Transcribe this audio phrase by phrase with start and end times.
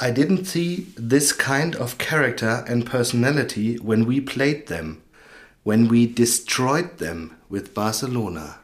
[0.00, 5.02] I didn't see this kind of character and personality when we played them,
[5.64, 8.60] when we destroyed them with Barcelona.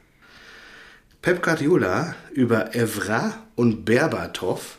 [1.22, 4.78] Pep Guardiola über Evra und Berbatov,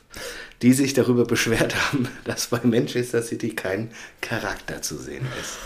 [0.61, 3.91] die sich darüber beschwert haben, dass bei Manchester City kein
[4.21, 5.57] Charakter zu sehen ist.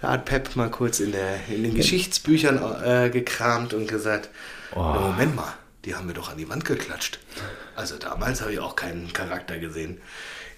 [0.00, 4.30] Da hat Pep mal kurz in, der, in den Geschichtsbüchern äh, gekramt und gesagt,
[4.74, 4.80] oh.
[4.80, 5.52] Moment mal,
[5.84, 7.18] die haben wir doch an die Wand geklatscht.
[7.76, 9.98] Also damals habe ich auch keinen Charakter gesehen.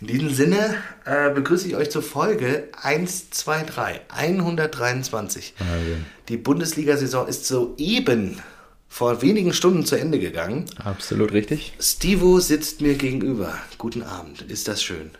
[0.00, 0.74] In diesem Sinne
[1.04, 5.55] äh, begrüße ich euch zur Folge 123, 123.
[5.58, 6.06] Wahnsinn.
[6.28, 8.41] Die Bundesliga-Saison ist soeben
[8.88, 10.66] vor wenigen Stunden zu Ende gegangen.
[10.77, 11.72] Absolut richtig.
[11.80, 13.55] Stivo sitzt mir gegenüber.
[13.78, 15.10] Guten Abend, ist das schön.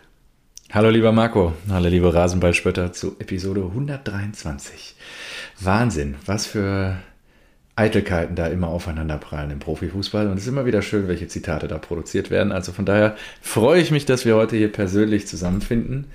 [0.71, 4.95] Hallo lieber Marco, hallo liebe Rasenballspötter zu Episode 123.
[5.59, 6.97] Wahnsinn, was für
[7.77, 10.27] Eitelkeiten da immer aufeinander prallen im Profifußball.
[10.27, 12.53] Und es ist immer wieder schön, welche Zitate da produziert werden.
[12.53, 16.05] Also von daher freue ich mich, dass wir heute hier persönlich zusammenfinden,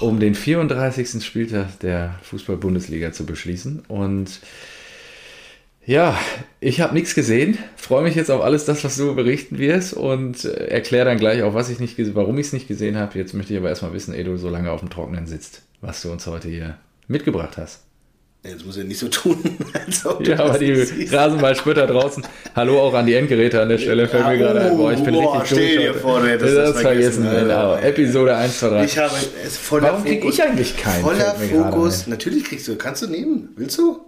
[0.00, 1.22] um den 34.
[1.22, 3.82] Spieltag der Fußball-Bundesliga zu beschließen.
[3.88, 4.40] Und
[5.84, 6.18] ja,
[6.60, 7.58] ich habe nichts gesehen.
[7.76, 11.42] Freue mich jetzt auf alles das, was du berichten wirst und äh, erkläre dann gleich
[11.42, 13.18] auch, was ich nicht, warum ich es nicht gesehen habe.
[13.18, 16.00] Jetzt möchte ich aber erstmal wissen, ehe du so lange auf dem Trockenen sitzt, was
[16.00, 17.82] du uns heute hier mitgebracht hast.
[18.44, 19.38] Jetzt muss er nicht so tun,
[19.86, 22.26] als ob Ja, aber die Rasenballspötter draußen.
[22.56, 24.08] Hallo auch an die Endgeräte an der Stelle.
[24.08, 24.76] Fällt mir gerade ein.
[24.76, 27.22] Boah, ich bin boah, richtig stell dir vor, du das, das vergessen.
[27.22, 27.46] vergessen.
[27.48, 27.76] Genau.
[27.76, 28.84] Episode 1, 2, 3.
[28.84, 29.14] Ich habe
[29.46, 31.02] es voller Warum krieg ich eigentlich keinen?
[31.04, 32.08] Voller Fokus.
[32.08, 32.74] Natürlich kriegst du.
[32.74, 33.50] Kannst du nehmen?
[33.54, 34.00] Willst du?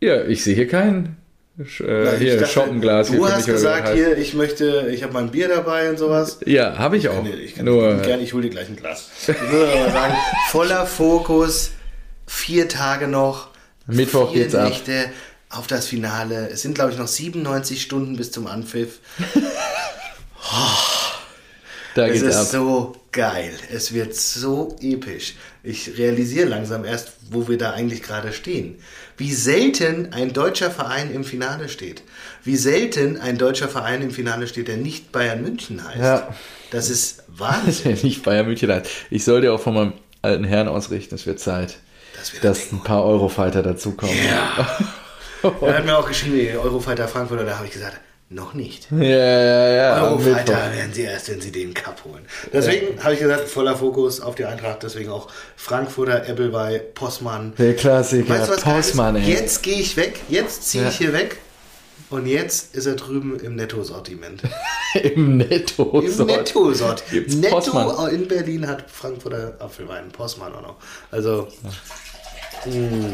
[0.00, 1.16] Ja, ich sehe hier keinen.
[1.58, 3.12] Äh, Na, hier, dachte, Schoppenglas.
[3.12, 6.40] Du hast gesagt, hier, ich möchte, ich habe mein Bier dabei und sowas.
[6.46, 7.24] Ja, habe ich, auch.
[7.24, 9.08] Ich kann Nur, gerne, ich hole dir gleich ein Glas.
[9.20, 10.14] Ich würde aber sagen,
[10.48, 11.70] voller Fokus,
[12.26, 13.51] vier Tage noch
[13.86, 14.68] Mittwoch geht's ab.
[14.68, 15.10] Nächte
[15.50, 16.48] auf das Finale.
[16.50, 19.00] Es sind, glaube ich, noch 97 Stunden bis zum Anpfiff.
[19.34, 20.92] oh,
[21.94, 22.46] da es ist ab.
[22.46, 23.52] so geil.
[23.70, 25.34] Es wird so episch.
[25.62, 28.76] Ich realisiere langsam erst, wo wir da eigentlich gerade stehen.
[29.16, 32.02] Wie selten ein deutscher Verein im Finale steht.
[32.44, 36.00] Wie selten ein deutscher Verein im Finale steht, der nicht Bayern München heißt.
[36.00, 36.34] Ja.
[36.70, 37.98] Das ist Wahnsinn.
[38.02, 38.86] nicht Bayern München heißt.
[39.10, 39.92] Ich soll dir auch von meinem
[40.22, 41.78] alten Herrn ausrichten, es wird Zeit
[42.16, 44.16] dass, dass ein paar Eurofighter dazukommen.
[44.16, 44.66] Ja.
[45.60, 48.00] er hat mir auch geschrieben, Eurofighter Frankfurt, da habe ich gesagt,
[48.34, 48.88] noch nicht.
[48.90, 50.02] Ja, ja, ja.
[50.04, 52.24] Eurofighter werden sie erst, wenn sie den Cup holen.
[52.52, 53.04] Deswegen ja.
[53.04, 57.52] habe ich gesagt, voller Fokus auf die Eintracht, deswegen auch Frankfurter, Ebbelwei, Postmann.
[57.58, 59.30] Der Klassiker, weißt du, Postmann, ey.
[59.30, 60.90] Jetzt gehe ich weg, jetzt ziehe ja.
[60.90, 61.38] ich hier weg.
[62.10, 64.42] Und jetzt ist er drüben im Netto-Sortiment.
[65.02, 66.20] Im Netto-Sortiment.
[66.20, 67.40] Im Netto-Sortiment.
[67.40, 70.76] Netto in Berlin hat Frankfurter Apfelwein, Postmann auch noch.
[71.10, 71.48] Also,
[72.64, 73.12] hm,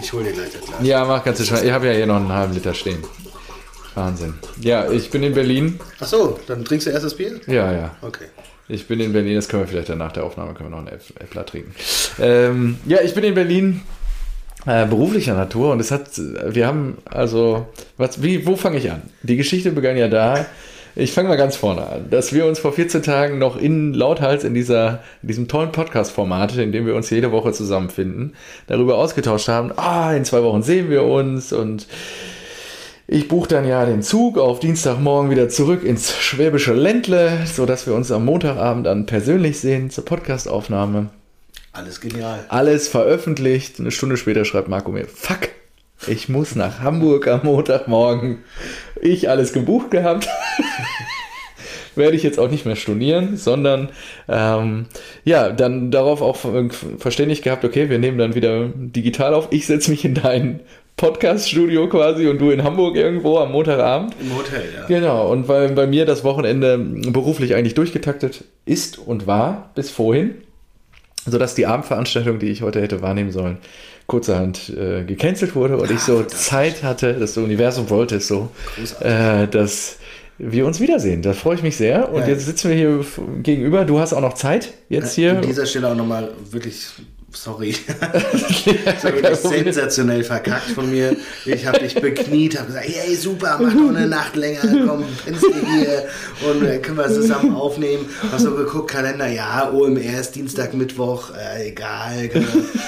[0.00, 0.78] ich hole dir gleich das Glas.
[0.82, 1.66] Ja, mach ganz schnell.
[1.66, 3.02] Ich habe ja hier noch einen halben Liter stehen.
[3.94, 4.34] Wahnsinn.
[4.60, 5.80] Ja, ich bin in Berlin.
[6.00, 7.40] Ach so, dann trinkst du erst das Bier?
[7.46, 7.96] Ja, ja.
[8.02, 8.26] Okay.
[8.68, 10.86] Ich bin in Berlin, das können wir vielleicht dann nach der Aufnahme können wir noch
[10.86, 11.74] einen Äppler trinken.
[12.18, 13.82] Ähm, ja, ich bin in Berlin
[14.66, 17.66] äh, beruflicher Natur und es hat, wir haben also,
[17.96, 19.02] was, wie, wo fange ich an?
[19.22, 20.46] Die Geschichte begann ja da,
[20.98, 24.44] ich fange mal ganz vorne an, dass wir uns vor 14 Tagen noch in Lauthals
[24.44, 28.34] in, dieser, in diesem tollen Podcast-Format, in dem wir uns jede Woche zusammenfinden,
[28.66, 31.86] darüber ausgetauscht haben, ah, in zwei Wochen sehen wir uns und
[33.08, 37.94] ich buche dann ja den Zug auf Dienstagmorgen wieder zurück ins schwäbische Ländle, sodass wir
[37.94, 41.10] uns am Montagabend dann persönlich sehen zur Podcastaufnahme.
[41.76, 42.44] Alles genial.
[42.48, 43.78] Alles veröffentlicht.
[43.78, 45.50] Eine Stunde später schreibt Marco mir, fuck,
[46.06, 48.38] ich muss nach Hamburg am Montagmorgen.
[49.00, 50.28] Ich alles gebucht gehabt.
[51.94, 53.90] Werde ich jetzt auch nicht mehr stornieren, sondern
[54.28, 54.86] ähm,
[55.24, 56.38] ja, dann darauf auch
[56.98, 59.48] verständigt gehabt, okay, wir nehmen dann wieder digital auf.
[59.50, 60.60] Ich setze mich in dein
[60.96, 64.14] Podcast-Studio quasi und du in Hamburg irgendwo am Montagabend.
[64.20, 64.86] Im Hotel, ja.
[64.86, 70.36] Genau, und weil bei mir das Wochenende beruflich eigentlich durchgetaktet ist und war bis vorhin,
[71.26, 73.58] sodass die Abendveranstaltung, die ich heute hätte wahrnehmen sollen,
[74.06, 78.50] kurzerhand äh, gecancelt wurde und ja, ich so Zeit hatte, das Universum wollte es so,
[79.00, 79.98] äh, dass
[80.38, 81.22] wir uns wiedersehen.
[81.22, 82.12] Da freue ich mich sehr.
[82.12, 82.28] Und ja.
[82.28, 83.04] jetzt sitzen wir hier
[83.42, 83.84] gegenüber.
[83.84, 85.38] Du hast auch noch Zeit jetzt hier.
[85.38, 86.88] An dieser Stelle auch nochmal wirklich
[87.36, 87.74] sorry.
[89.22, 91.16] ja, sensationell verkackt von mir.
[91.44, 95.66] Ich habe dich bekniet, habe gesagt, hey super, mach doch eine Nacht länger, komm, du
[95.66, 96.08] hier
[96.50, 98.06] und äh, können wir zusammen aufnehmen.
[98.32, 102.30] Hast du geguckt, Kalender, ja, OMR ist Dienstag, Mittwoch, äh, egal.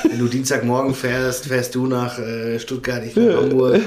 [0.04, 3.80] Wenn du Dienstagmorgen fährst, fährst du nach äh, Stuttgart, ich nach Hamburg.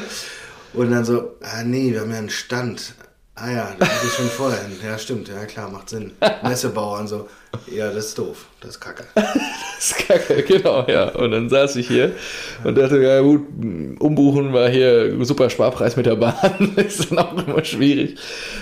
[0.73, 2.93] Und dann so, ah nee, wir haben ja einen Stand.
[3.35, 4.59] Ah ja, da hatte ich schon vorher.
[4.85, 5.27] Ja, stimmt.
[5.27, 6.11] Ja, klar, macht Sinn.
[6.43, 7.27] Messebauer und so.
[7.67, 8.45] Ja, das ist doof.
[8.61, 9.03] Das ist kacke.
[9.81, 11.09] Das ist kacke, genau, ja.
[11.09, 12.11] Und dann saß ich hier
[12.63, 13.47] und dachte, ja gut,
[13.97, 16.73] umbuchen war hier super Sparpreis mit der Bahn.
[16.75, 18.17] ist dann auch immer schwierig.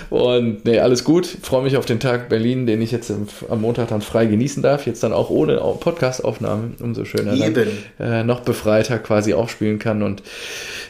[0.08, 1.26] Und nee, alles gut.
[1.42, 3.12] Freue mich auf den Tag Berlin, den ich jetzt
[3.50, 4.86] am Montag dann frei genießen darf.
[4.86, 6.70] Jetzt dann auch ohne Podcast-Aufnahme.
[6.80, 7.34] Umso schöner.
[7.34, 7.68] Eben.
[7.98, 10.02] Dann, äh, noch befreiter quasi aufspielen kann.
[10.02, 10.22] Und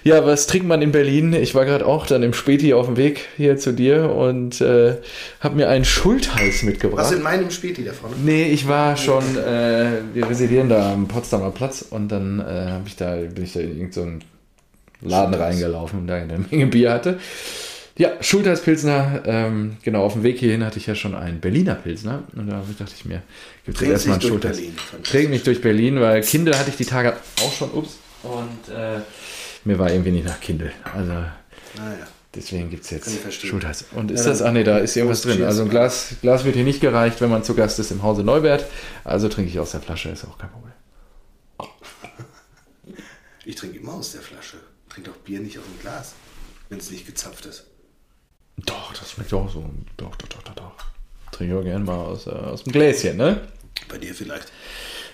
[0.05, 1.33] ja, was trinkt man in Berlin?
[1.33, 4.95] Ich war gerade auch dann im Späti auf dem Weg hier zu dir und äh,
[5.41, 7.07] habe mir einen Schultheiß mitgebracht.
[7.07, 8.15] Was in meinem Späti da vorne?
[8.25, 12.97] Nee, ich war schon, äh, wir residieren da am Potsdamer Platz und dann äh, ich
[12.97, 14.25] da, bin ich da in irgendeinen
[15.03, 15.41] Laden Schultheiß.
[15.41, 17.19] reingelaufen und da eine Menge Bier hatte.
[17.97, 21.75] Ja, Schultheiß Pilsner, ähm, genau, auf dem Weg hierhin hatte ich ja schon einen Berliner
[21.75, 23.23] Pilsner und da dachte ich mir,
[23.67, 24.41] gibt es erstmal einen.
[24.41, 24.73] Berlin.
[24.77, 25.11] Fantastisch.
[25.11, 27.15] Trägt mich durch Berlin, weil Kindle hatte ich die Tage
[27.45, 29.01] auch schon, ups, und äh,
[29.65, 30.73] mir war irgendwie nicht nach Kindle.
[30.95, 32.07] Also Naja.
[32.35, 33.11] Deswegen gibt es jetzt.
[33.33, 33.87] Schultheiß.
[33.95, 35.43] Und Ja, ist das, dann ah nee, da ist irgendwas drin.
[35.45, 38.23] Also ein Glas, Glas wird hier nicht gereicht, wenn man zu Gast ist im Hause
[38.23, 38.67] Neubert.
[39.05, 40.73] Also trinke ich aus der Flasche, ist auch kein Problem.
[43.45, 44.59] Ich trinke immer aus der Flasche.
[44.91, 46.13] Trink doch Bier nicht aus dem Glas,
[46.69, 47.65] wenn es nicht gezapft ist.
[48.59, 49.69] Doch, das schmeckt auch so.
[49.97, 50.73] Doch, doch, doch, doch, doch.
[51.33, 53.49] Trinke ich auch gerne mal aus, äh, aus dem Gläschen, ne?
[53.89, 54.53] Bei dir vielleicht.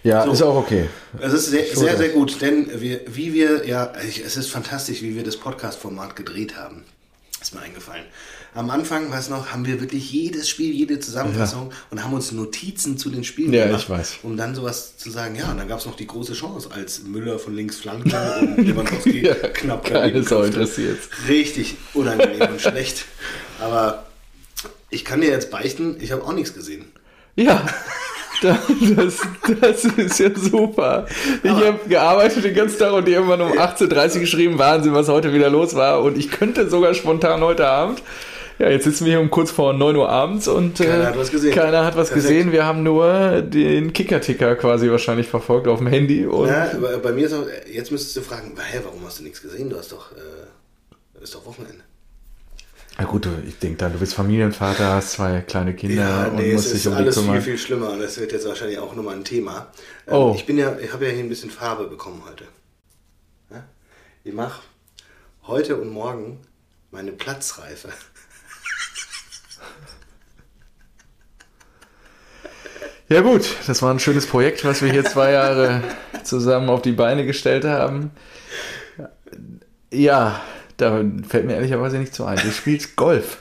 [0.03, 0.33] Ja, So.
[0.33, 0.89] ist auch okay.
[1.19, 5.15] Es ist sehr, sehr, sehr gut, denn wir, wie wir, ja, es ist fantastisch, wie
[5.15, 6.85] wir das Podcast-Format gedreht haben.
[7.47, 8.03] Ist mir eingefallen.
[8.55, 12.33] Am Anfang, weißt du noch, haben wir wirklich jedes Spiel, jede Zusammenfassung und haben uns
[12.33, 14.17] Notizen zu den Spielen Ja, gemacht, ich weiß.
[14.25, 15.37] um dann sowas zu sagen.
[15.37, 18.11] Ja, und dann gab es noch die große Chance, als Müller von links flanke
[18.41, 20.99] und Lewandowski Ja, knapp keine Sau interessiert.
[21.29, 23.05] Richtig unangenehm und schlecht.
[23.61, 24.07] Aber
[24.91, 26.87] ich kann dir jetzt beichten, ich habe auch nichts gesehen.
[27.37, 27.65] Ja,
[28.43, 29.21] das,
[29.61, 31.07] das ist ja super.
[31.43, 35.33] Ich habe gearbeitet den ganzen Tag und irgendwann um 18.30 Uhr geschrieben, Wahnsinn, was heute
[35.33, 36.03] wieder los war.
[36.03, 38.03] Und ich könnte sogar spontan heute Abend.
[38.59, 41.19] Ja, jetzt sitzen wir hier um kurz vor 9 Uhr abends und äh, Keiner hat
[41.19, 41.55] was gesehen.
[41.55, 42.29] keiner hat was Perfekt.
[42.29, 42.53] gesehen.
[42.53, 46.25] Wir haben nur den Kicker-Ticker quasi wahrscheinlich verfolgt auf dem Handy.
[46.25, 49.25] Und Ja, aber bei mir ist auch, jetzt müsstest du fragen, hä, warum hast du
[49.25, 49.69] nichts gesehen?
[49.69, 51.83] Du hast doch, äh, ist doch Wochenende.
[52.99, 56.53] Ja gut, du, ich denke dann, du bist Familienvater, hast zwei kleine Kinder und es
[56.55, 57.43] musst ist dich um die alles viel, kümmern.
[57.43, 59.71] viel schlimmer und das wird jetzt wahrscheinlich auch nochmal ein Thema.
[60.07, 60.33] Ähm, Oh.
[60.35, 62.45] Ich bin ja, ich habe ja hier ein bisschen Farbe bekommen heute.
[63.51, 63.65] Ja?
[64.25, 64.63] Ich mache
[65.47, 66.41] heute und morgen
[66.91, 67.91] meine Platzreife.
[73.09, 75.81] Ja gut, das war ein schönes Projekt, was wir hier zwei Jahre
[76.25, 78.11] zusammen auf die Beine gestellt haben.
[79.93, 80.41] Ja,
[80.77, 82.39] da fällt mir ehrlicherweise nicht so ein.
[82.39, 83.39] Du spielst Golf.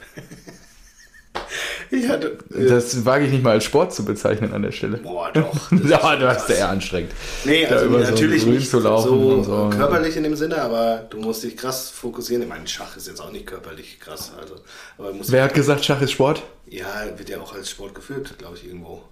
[1.91, 4.97] Ich hatte, äh, Das wage ich nicht mal als Sport zu bezeichnen an der Stelle.
[4.97, 5.71] boah, doch.
[5.87, 7.11] Ja, du hast eher anstrengend.
[7.43, 9.69] Nee, also so natürlich Grün nicht zu laufen so, so.
[9.69, 12.41] körperlich in dem Sinne, aber du musst dich krass fokussieren.
[12.43, 14.31] Ich meine, Schach ist jetzt auch nicht körperlich krass.
[14.39, 14.55] Also,
[14.97, 16.41] aber Wer hat gesagt, Schach ist Sport?
[16.67, 16.85] Ja,
[17.17, 19.03] wird ja auch als Sport geführt, glaube ich, irgendwo.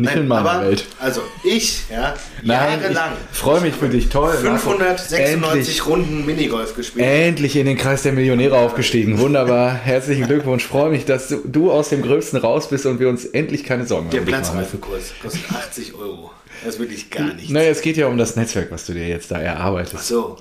[0.00, 0.86] Nicht in meiner aber, Welt.
[1.00, 2.14] Also, ich, ja,
[2.44, 3.12] Nein, jahrelang.
[3.32, 4.08] freue mich für dich.
[4.08, 4.32] Toll.
[4.44, 4.70] Marco.
[4.70, 5.86] 596 Endlich.
[5.86, 7.04] Runden Minigolf gespielt.
[7.04, 9.18] Endlich in den Kreis der Millionäre aufgestiegen.
[9.18, 9.74] Wunderbar.
[9.74, 10.64] Herzlichen Glückwunsch.
[10.64, 14.08] Freue mich, dass du, aus dem Gröbsten raus bist und wir uns endlich keine Sorgen
[14.10, 14.42] Der machen müssen.
[14.52, 16.30] Platzreifekurs kostet 80 Euro.
[16.64, 17.50] Das ist wirklich gar nichts.
[17.50, 20.06] Naja, es geht ja um das Netzwerk, was du dir jetzt da Ach erarbeitest.
[20.06, 20.36] so.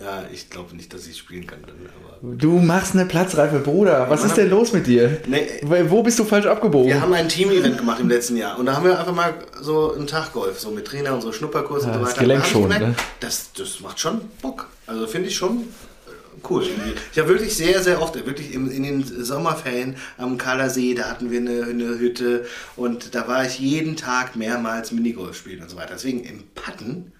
[0.00, 2.34] Ja, ich glaube nicht, dass ich spielen kann dann, aber.
[2.34, 4.10] Du machst eine Platzreife, Bruder.
[4.10, 5.20] Was ist denn los mit dir?
[5.28, 5.46] Nee.
[5.88, 6.88] Wo bist du falsch abgebogen?
[6.88, 9.94] Wir haben ein Team-Event gemacht im letzten Jahr und da haben wir einfach mal so
[9.94, 12.20] einen Tag Golf, so mit Trainer und so Schnupperkurs und Ja, so das weiter.
[12.22, 12.94] Gelenk Da schon, gemerkt, ne?
[13.20, 14.68] das, das macht schon Bock.
[14.88, 16.64] Also finde ich schon äh, cool.
[17.12, 21.04] Ich habe wirklich sehr, sehr oft, wirklich in, in den Sommerferien am Kahler See, da
[21.10, 22.44] hatten wir eine, eine Hütte
[22.74, 25.92] und da war ich jeden Tag mehrmals Minigolf spielen und so weiter.
[25.94, 27.12] Deswegen im Patten,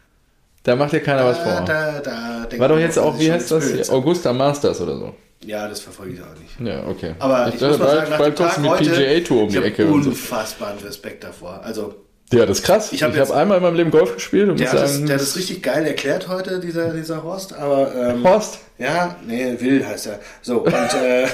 [0.62, 1.64] Da macht dir keiner was da, vor.
[1.66, 2.00] da,
[2.48, 3.70] da War doch jetzt auch, wie heißt das?
[3.70, 3.90] Hier?
[3.92, 5.14] Augusta Masters oder so.
[5.44, 6.60] Ja, das verfolge ich auch nicht.
[6.60, 7.14] Ja, okay.
[7.18, 9.42] Aber ich, dachte, muss mal bald, sagen, nach bald dem kommst du mit heute, PGA-Tour
[9.42, 10.10] um die ich Ecke habe und so.
[10.10, 11.60] unfassbaren Respekt davor.
[11.64, 11.94] Also,
[12.32, 12.86] Ja, das ist krass.
[12.88, 14.82] Ich Ich hab habe hab einmal in meinem Leben Golf gespielt und der muss hat,
[14.84, 17.54] das, der hat das richtig geil erklärt heute, dieser, dieser Horst.
[17.54, 18.60] Aber, ähm, Horst?
[18.78, 20.20] Ja, nee, Will heißt er.
[20.42, 21.26] So, und äh,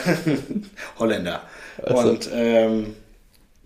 [0.98, 1.42] Holländer.
[1.82, 2.08] Also.
[2.08, 2.94] Und ähm,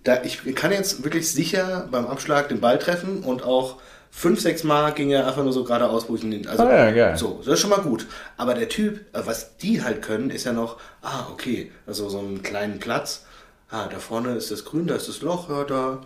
[0.02, 3.76] da, ich kann jetzt wirklich sicher beim Abschlag den Ball treffen und auch
[4.14, 6.47] fünf, sechs Mal ging er einfach nur so geradeaus, wo ich ihn.
[6.47, 7.16] Also, Ah ja, geil.
[7.16, 8.07] So, das ist schon mal gut.
[8.37, 12.19] Aber der Typ, äh, was die halt können, ist ja noch, ah, okay, also so
[12.21, 13.25] einen kleinen Platz.
[13.71, 16.02] Ah, da vorne ist das Grün, da ist das Loch, ja, da.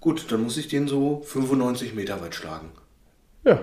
[0.00, 2.70] Gut, dann muss ich den so 95 Meter weit schlagen.
[3.44, 3.60] ja.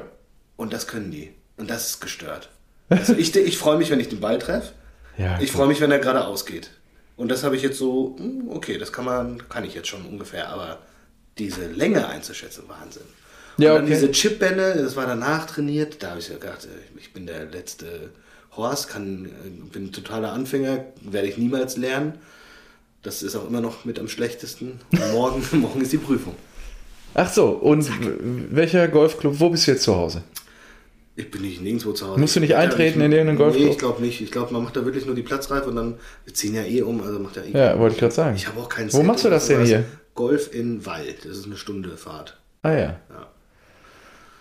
[0.58, 1.34] Und das können die.
[1.58, 2.50] Und das ist gestört.
[2.90, 4.72] Also ich, ich freue mich, wenn ich den Ball treffe.
[5.18, 6.70] Ja, ich freue mich, wenn er geradeaus geht.
[7.18, 10.06] Und das habe ich jetzt so, hm, okay, das kann man, kann ich jetzt schon
[10.06, 10.80] ungefähr, aber
[11.38, 13.04] diese Länge einzuschätzen, Wahnsinn.
[13.58, 13.94] Ja, und dann okay.
[13.94, 17.46] diese Chipbälle, das war danach trainiert, da habe ich ja gedacht, äh, ich bin der
[17.46, 18.10] letzte
[18.56, 22.14] Horst, kann, äh, bin totaler Anfänger, werde ich niemals lernen.
[23.04, 24.80] Das ist auch immer noch mit am schlechtesten.
[24.92, 26.36] Und morgen, morgen ist die Prüfung.
[27.14, 27.90] Ach so, und
[28.52, 30.24] welcher Golfclub, wo bist du jetzt zu Hause?
[31.18, 32.20] Ich bin nicht nirgendwo zu Hause.
[32.20, 33.66] Musst du nicht eintreten in irgendeinen Golfclub?
[33.66, 34.20] Nee, ich glaube nicht.
[34.20, 35.94] Ich glaube, man macht da wirklich nur die Platzreife und dann,
[36.26, 37.52] wir ziehen ja eh um, also macht ja eh.
[37.52, 38.36] Ja, wollte ich gerade sagen.
[38.36, 39.86] Ich habe auch keinen Wo machst du das denn hier?
[40.14, 41.24] Golf in Wald.
[41.24, 42.38] Das ist eine Stunde Fahrt.
[42.64, 43.00] Ah ja.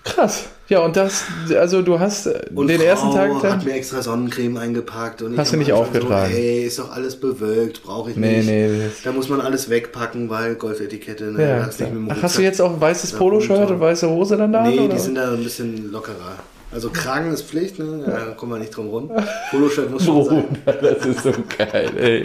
[0.05, 0.45] Krass.
[0.69, 1.25] Ja, und das,
[1.59, 3.65] also du hast äh, Und den Frau ersten Tag hat dann.
[3.65, 5.23] mir extra Sonnencreme eingepackt.
[5.23, 6.31] Und ich Hast du nicht aufgetragen?
[6.33, 8.47] So, ey, ist doch alles bewölkt, brauche ich Nee, nicht.
[8.49, 8.71] nee,
[9.03, 11.25] Da muss man alles wegpacken, weil Golfetikette.
[11.33, 11.69] Ne, Ja,
[12.11, 14.61] Ach, hast du jetzt auch ein weißes Poloshirt und weiße Hose dann da?
[14.63, 14.95] an, Nee, oder?
[14.95, 16.37] die sind da ein bisschen lockerer.
[16.75, 18.05] Also Kragen ist Pflicht, ne?
[18.05, 19.11] Ja, da kommen wir nicht drum rum.
[19.53, 20.45] Poloshirt muss schon sein.
[20.65, 22.25] Bruder, das ist so geil, ey.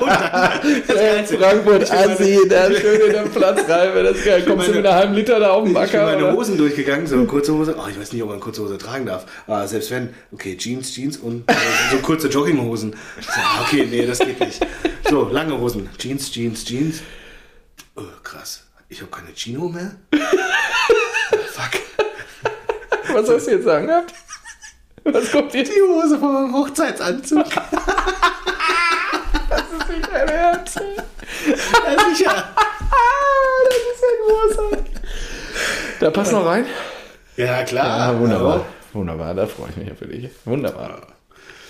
[0.00, 4.44] Und dann, In Frankfurt ansehen, da schön in der Platzreife, das ist geil.
[4.46, 6.32] Kommst du meine- mit einer halben Liter da auf den ich bin meine oder?
[6.34, 7.74] Hosen durchgegangen, so kurze Hose.
[7.78, 9.24] Oh, ich weiß nicht, ob man kurze Hose tragen darf.
[9.46, 11.54] Aber selbst wenn, okay, Jeans, Jeans und äh,
[11.90, 12.92] so kurze Jogginghosen.
[13.20, 14.60] So, ah, okay, nee, das geht nicht.
[15.08, 15.88] So, lange Hosen.
[15.96, 17.00] Jeans, Jeans, Jeans.
[17.96, 18.64] Oh, krass.
[18.90, 19.92] Ich habe keine Chino mehr.
[21.52, 21.80] Fuck.
[23.18, 24.14] Was hast du jetzt sagen gehabt?
[25.02, 25.64] Was kommt hier?
[25.64, 27.44] Die Hose vom Hochzeitsanzug.
[29.50, 30.76] Das ist nicht dein Ernst.
[30.78, 32.44] Ja, sicher.
[33.64, 34.92] das ist ja großartig.
[36.00, 36.66] Da passt noch rein?
[37.36, 38.10] Ja, klar.
[38.10, 38.66] Ah, wunderbar.
[38.92, 40.30] Wunderbar, da freue ich mich ja für dich.
[40.44, 41.00] Wunderbar.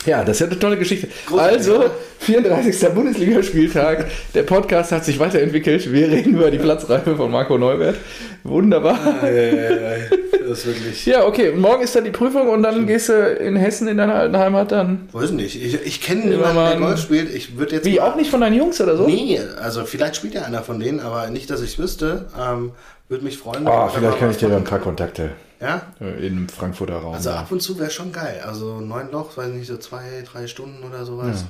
[0.07, 1.09] Ja, das ist ja eine tolle Geschichte.
[1.37, 1.85] Also,
[2.21, 2.89] 34.
[2.95, 4.07] Bundesligaspieltag.
[4.35, 5.93] Der Podcast hat sich weiterentwickelt.
[5.93, 7.97] Wir reden über die Platzreife von Marco Neubert.
[8.45, 8.99] Wunderbar.
[9.23, 10.05] Ja, ja, ja, ja.
[10.49, 11.07] Das ist wirklich.
[11.07, 11.51] Ja, okay.
[11.51, 14.37] Und morgen ist dann die Prüfung und dann gehst du in Hessen in deiner alten
[14.37, 15.09] Heimat dann.
[15.13, 15.63] Weiß nicht.
[15.63, 17.35] Ich, ich kenne niemanden, mal der Golf spielt.
[17.35, 17.85] Ich würde jetzt.
[17.85, 19.07] Wie, auch nicht von deinen Jungs oder so?
[19.07, 22.27] Nee, also vielleicht spielt ja einer von denen, aber nicht, dass ich es wüsste.
[22.41, 22.73] Ähm,
[23.09, 23.67] würde mich freuen.
[23.67, 24.79] Ah, vielleicht kann ich dir da ein paar.
[24.79, 25.83] Kontakte Ja?
[26.01, 27.15] äh, im Frankfurter Raum.
[27.15, 28.43] Also ab und zu wäre schon geil.
[28.47, 31.45] Also neun Loch, weiß nicht, so zwei, drei Stunden oder sowas.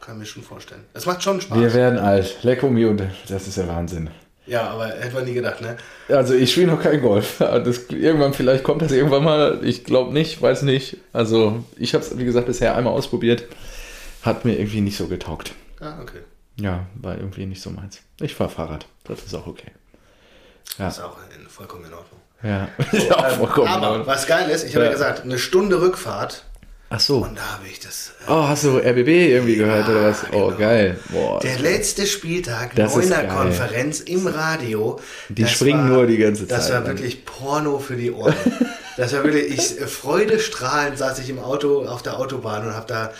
[0.00, 0.82] Kann mir schon vorstellen.
[0.94, 1.58] Es macht schon Spaß.
[1.58, 2.38] Wir werden alt.
[2.42, 2.96] Lecco mio,
[3.28, 4.08] das ist der Wahnsinn.
[4.46, 5.76] ja, aber hätte man nie gedacht, ne?
[6.08, 7.38] Also ich spiele noch kein Golf.
[7.38, 9.60] Das, irgendwann, vielleicht kommt das irgendwann mal.
[9.62, 10.96] Ich glaube nicht, weiß nicht.
[11.12, 13.44] Also ich habe es, wie gesagt, bisher einmal ausprobiert.
[14.22, 15.52] Hat mir irgendwie nicht so getaugt.
[15.80, 16.20] Ah, okay.
[16.58, 18.00] Ja, war irgendwie nicht so meins.
[18.20, 18.86] Ich fahre Fahrrad.
[19.04, 19.70] Das ist auch okay.
[20.78, 22.20] Ja, Ist auch in, vollkommen in Ordnung.
[22.42, 22.68] ja.
[22.98, 23.68] ja vollkommen.
[23.68, 24.90] aber was geil ist, ich habe ja.
[24.90, 24.96] Ja.
[24.96, 26.44] gesagt, eine Stunde Rückfahrt
[26.92, 27.18] Ach so.
[27.18, 28.12] und da habe ich das.
[28.26, 30.24] äh, Oh, hast du RBB irgendwie gehört oder was?
[30.32, 30.56] Oh, genau.
[30.58, 30.98] geil.
[31.10, 31.38] Boah.
[31.40, 33.24] Der letzte Spieltag, Das ist neuner.
[33.32, 34.98] Konferenz im Radio.
[35.28, 36.88] Die das springen nur die ganze Das Zeit war lang.
[36.98, 38.34] wirklich Porno für die Ohren.
[39.00, 42.86] Das war wirklich, ich, äh, freudestrahlend saß ich im Auto auf der Autobahn und habe
[42.86, 43.12] da,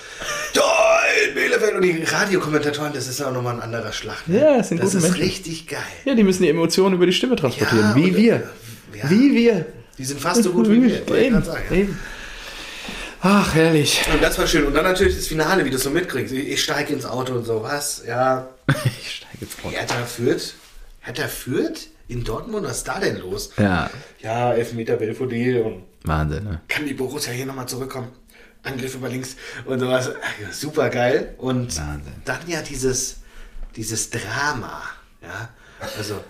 [1.28, 4.26] in Bielefeld und die Radiokommentatoren, das ist auch nochmal ein anderer Schlag.
[4.28, 4.38] ne?
[4.40, 5.22] Ja, das sind Das gute ist Menschen.
[5.22, 5.80] richtig geil.
[6.04, 7.90] Ja, die müssen die Emotionen über die Stimme transportieren.
[7.90, 8.34] Ja, wie wir.
[8.94, 9.10] ja.
[9.10, 9.66] Wie wir.
[9.98, 11.64] Die sind fast so gut wie wir, wollte ich Eben, gerade sagen.
[11.70, 11.76] ja.
[11.76, 11.98] eben.
[13.22, 14.00] Ach, herrlich.
[14.12, 14.64] Und das war schön.
[14.66, 16.32] Und dann natürlich das Finale, wie du es so mitkriegst.
[16.32, 18.02] Ich, ich steige ins Auto und so, was?
[18.06, 18.48] Ja,
[19.00, 19.70] Ich steige jetzt vor.
[19.70, 20.54] Hertha führt.
[21.00, 21.80] Hertha führt?
[22.10, 22.66] In Dortmund?
[22.66, 23.50] Was ist da denn los?
[23.56, 23.88] Ja,
[24.20, 26.60] Ja, Elfmeter Belfodil und Wahnsinn, ne?
[26.66, 28.08] kann die Borussia hier nochmal zurückkommen?
[28.64, 30.10] Angriff über links und sowas.
[30.50, 31.34] Super geil.
[31.38, 32.12] Und Wahnsinn.
[32.24, 33.18] dann ja dieses,
[33.76, 34.82] dieses Drama.
[35.22, 35.50] Ja,
[35.96, 36.22] also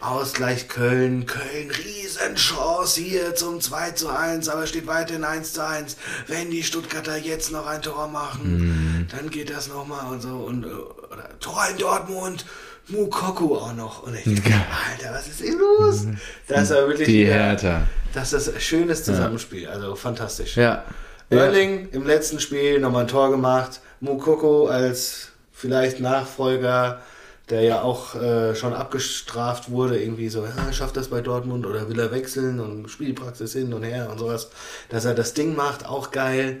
[0.00, 5.96] Ausgleich Köln, Köln, Riesenchance hier zum 2 zu 1, aber steht weiterhin 1 zu 1.
[6.26, 10.28] Wenn die Stuttgarter jetzt noch ein Tor machen, dann geht das nochmal und so.
[10.36, 12.44] Und, äh, oder Tor in Dortmund,
[12.88, 14.02] Mukoko auch noch.
[14.02, 16.06] Und ich denke, Alter, was ist hier los?
[16.48, 17.82] Das war wirklich Die Hertha.
[18.12, 20.56] das ist ein schönes Zusammenspiel, also fantastisch.
[20.56, 20.84] Ja.
[21.30, 23.80] Erling im letzten Spiel nochmal ein Tor gemacht.
[24.00, 27.00] Mukoko als vielleicht Nachfolger,
[27.48, 31.88] der ja auch äh, schon abgestraft wurde, irgendwie so, ja, schafft das bei Dortmund oder
[31.88, 34.50] will er wechseln und Spielpraxis hin und her und sowas.
[34.90, 36.60] Dass er das Ding macht, auch geil.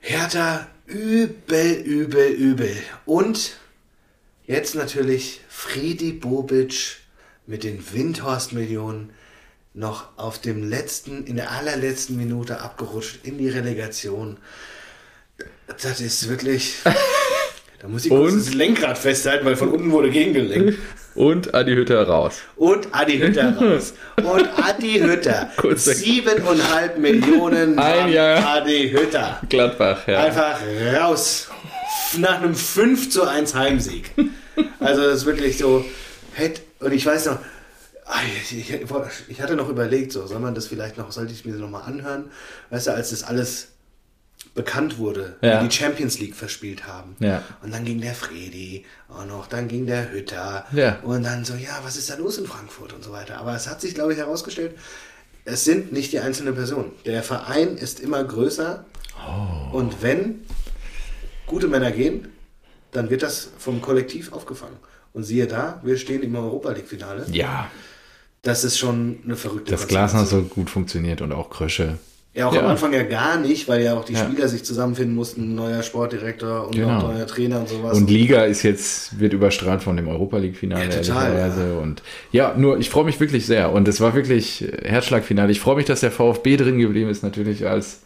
[0.00, 2.76] Hertha, übel, übel, übel.
[3.04, 3.56] Und
[4.48, 6.96] jetzt natürlich Friedi Bobic
[7.46, 9.10] mit den Windhorst-Millionen
[9.74, 14.38] noch auf dem letzten, in der allerletzten Minute abgerutscht in die Relegation.
[15.80, 16.74] Das ist wirklich.
[17.80, 20.80] Da muss ich kurz das Lenkrad festhalten, weil von unten wurde gegengelenkt.
[21.14, 22.40] Und Adi Hütter raus.
[22.56, 23.94] Und Adi Hütter raus.
[24.16, 25.52] Und Adi Hütter.
[25.76, 28.44] Siebeneinhalb Millionen Ein Jahr.
[28.56, 29.40] Adi Hütter.
[29.48, 30.24] Gladbach, ja.
[30.24, 30.58] Einfach
[31.00, 31.48] raus.
[32.18, 34.12] Nach einem 5 zu 1 Heimsieg.
[34.80, 35.84] Also das ist wirklich so.
[36.80, 37.38] Und ich weiß noch,
[38.06, 38.20] ah,
[39.28, 41.82] ich, hatte noch überlegt, so, soll man das vielleicht noch, sollte ich mir das nochmal
[41.82, 42.30] anhören?
[42.70, 43.68] Weißt du, als das alles
[44.54, 45.62] bekannt wurde, Ja.
[45.62, 47.16] die Champions League verspielt haben.
[47.20, 47.42] Ja.
[47.62, 50.64] Und dann ging der Fredi auch noch, dann ging der Hütter.
[50.72, 50.98] Ja.
[51.02, 53.38] Und dann so, ja, was ist da los in Frankfurt und so weiter.
[53.38, 54.76] Aber es hat sich, glaube ich, herausgestellt,
[55.44, 56.92] es sind nicht die einzelnen Personen.
[57.06, 58.84] Der Verein ist immer größer
[59.72, 60.44] Und wenn
[61.48, 62.28] gute Männer gehen,
[62.92, 64.76] dann wird das vom Kollektiv aufgefangen.
[65.12, 67.26] Und siehe da, wir stehen im Europa League-Finale.
[67.32, 67.70] Ja,
[68.42, 70.48] Das ist schon eine verrückte dass Glasner Konstellation.
[70.50, 71.98] so gut funktioniert und auch Krösche.
[72.34, 72.60] Ja, auch Ja.
[72.60, 74.24] am Anfang ja gar nicht, weil ja auch die Ja.
[74.24, 76.98] Spieler sich zusammenfinden mussten, neuer Sportdirektor und Genau.
[76.98, 77.96] auch neuer Trainer und sowas.
[77.96, 81.78] Und Liga ist jetzt, wird überstrahlt von dem Europa League-Finale, Ja, total, ehrlicherweise.
[81.80, 83.72] Und ja, nur ich freue mich wirklich sehr.
[83.72, 85.50] Und es war wirklich Herzschlagfinale.
[85.50, 88.02] Ich freue mich, dass der VfB drin geblieben ist, natürlich als,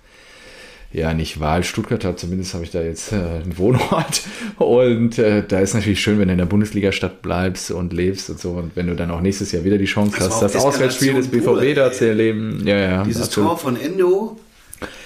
[0.93, 4.23] ja, nicht Wahl Stuttgart hat, zumindest habe ich da jetzt äh, einen Wohnort.
[4.59, 8.41] Und äh, da ist natürlich schön, wenn du in der Bundesliga-Stadt bleibst und lebst und
[8.41, 8.51] so.
[8.53, 11.29] Und wenn du dann auch nächstes Jahr wieder die Chance Das hast, das Auswärtsspiel des
[11.29, 12.63] BVB da zu erleben.
[12.67, 13.05] Ja, ja.
[13.05, 13.51] Dieses absolut.
[13.51, 14.39] Tor von Endo,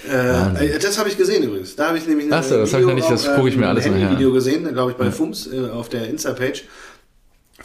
[0.09, 1.75] äh, das habe ich gesehen übrigens.
[1.75, 3.67] Da habe ich nämlich Ach so, das habe ich noch nicht, das gucke ich mir
[3.67, 4.11] alles mal ein her.
[4.11, 6.63] Video gesehen, glaube ich, bei FUMS äh, auf der Insta-Page.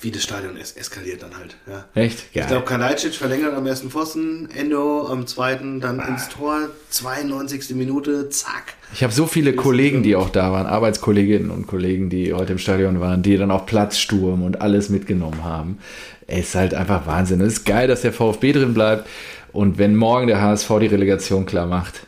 [0.00, 1.56] Wie das Stadion es eskaliert dann halt.
[1.66, 1.84] Ja.
[1.94, 2.32] Echt?
[2.32, 2.44] Geil.
[2.44, 7.74] Ich glaube, Kalajdzic verlängert am ersten Pfosten, Endo am zweiten, dann ins Tor, 92.
[7.76, 8.74] Minute, zack.
[8.94, 12.58] Ich habe so viele Kollegen, die auch da waren, Arbeitskolleginnen und Kollegen, die heute im
[12.58, 15.78] Stadion waren, die dann auch Platzsturm und alles mitgenommen haben.
[16.26, 17.40] Es ist halt einfach Wahnsinn.
[17.42, 19.06] Es ist geil, dass der VfB drin bleibt.
[19.52, 22.06] Und wenn morgen der HSV die Relegation klar macht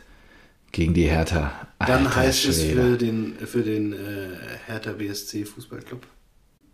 [0.71, 3.97] gegen die Hertha, Dann alter heißt es für den, für den äh,
[4.65, 6.01] Hertha BSC Fußballclub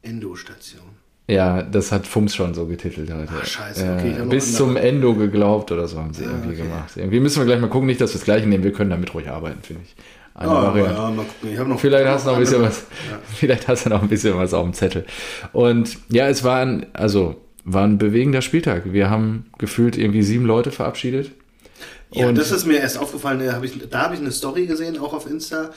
[0.02, 1.01] Endo-Station.
[1.28, 3.32] Ja, das hat Fums schon so getitelt heute.
[3.40, 6.64] Ach, scheiße, okay, noch bis zum Endo geglaubt oder so haben sie irgendwie okay.
[6.64, 6.92] gemacht.
[6.98, 8.64] Irgendwie müssen wir gleich mal gucken, nicht, dass wir das gleiche nehmen.
[8.64, 9.96] Wir können damit ruhig arbeiten, finde ich.
[10.34, 10.94] Eine Ja, Variante.
[10.94, 11.52] ja, mal gucken.
[11.54, 12.84] Ich noch, Vielleicht hast du noch ein bisschen was,
[13.36, 15.06] vielleicht hast du noch ein bisschen was auf dem Zettel.
[15.54, 18.92] Und ja, es war ein, also war ein bewegender Spieltag.
[18.92, 21.32] Wir haben gefühlt irgendwie sieben Leute verabschiedet.
[22.12, 23.40] Ja, Und- das ist mir erst aufgefallen.
[23.46, 25.70] Da habe ich, da hab ich eine Story gesehen, auch auf Insta.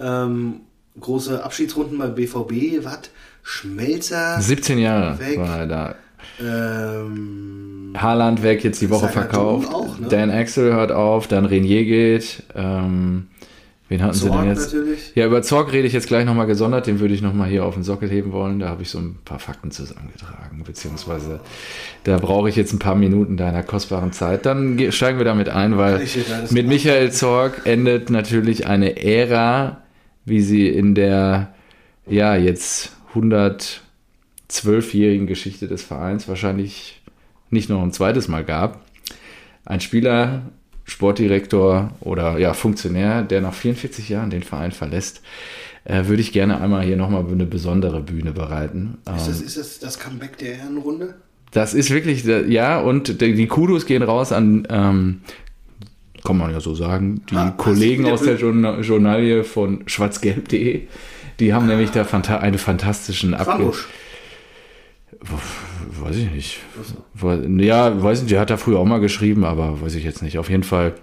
[0.00, 0.60] Ähm,
[0.98, 2.84] große Abschiedsrunden bei BVB.
[2.84, 3.10] Was?
[3.42, 4.40] Schmelzer.
[4.40, 5.38] 17 Jahre Weg.
[5.38, 5.94] war er da.
[6.40, 9.72] Ähm, Haaland weg, jetzt die Woche verkauft.
[9.72, 10.08] auch, ne?
[10.08, 12.42] Dan Axel hört auf, dann Renier geht.
[12.54, 13.26] Ähm,
[13.88, 14.72] wen hatten sie Zorg denn jetzt?
[14.72, 15.12] natürlich.
[15.14, 16.86] Ja, über Zorg rede ich jetzt gleich nochmal gesondert.
[16.86, 18.58] Den würde ich nochmal hier auf den Sockel heben wollen.
[18.60, 20.62] Da habe ich so ein paar Fakten zusammengetragen.
[20.64, 21.40] Beziehungsweise
[22.04, 24.46] da brauche ich jetzt ein paar Minuten deiner kostbaren Zeit.
[24.46, 26.06] Dann ge- steigen wir damit ein, weil
[26.50, 26.66] mit.
[26.66, 29.82] Michael Zorg endet natürlich eine Ära,
[30.24, 31.52] wie sie in der,
[32.06, 37.00] ja, jetzt 112-jährigen Geschichte des Vereins wahrscheinlich
[37.50, 38.80] nicht noch ein zweites Mal gab.
[39.64, 40.42] Ein Spieler,
[40.84, 45.22] Sportdirektor oder ja, Funktionär, der nach 44 Jahren den Verein verlässt,
[45.84, 48.98] äh, würde ich gerne einmal hier nochmal eine besondere Bühne bereiten.
[49.16, 51.14] Ist das, Ähm, ist das das Comeback der Herrenrunde?
[51.52, 55.20] das ist wirklich, äh, ja, und die Kudos gehen raus an, ähm,
[56.24, 60.82] kann man ja so sagen, die Ah, Kollegen aus der Journalie von schwarzgelb.de.
[61.40, 63.72] Die haben nämlich da fanta einen fantastischen Abge...
[66.00, 66.58] Weiß ich nicht.
[67.58, 70.38] Ja, weiß nicht, der hat da früher auch mal geschrieben, aber weiß ich jetzt nicht.
[70.38, 70.94] Auf jeden Fall,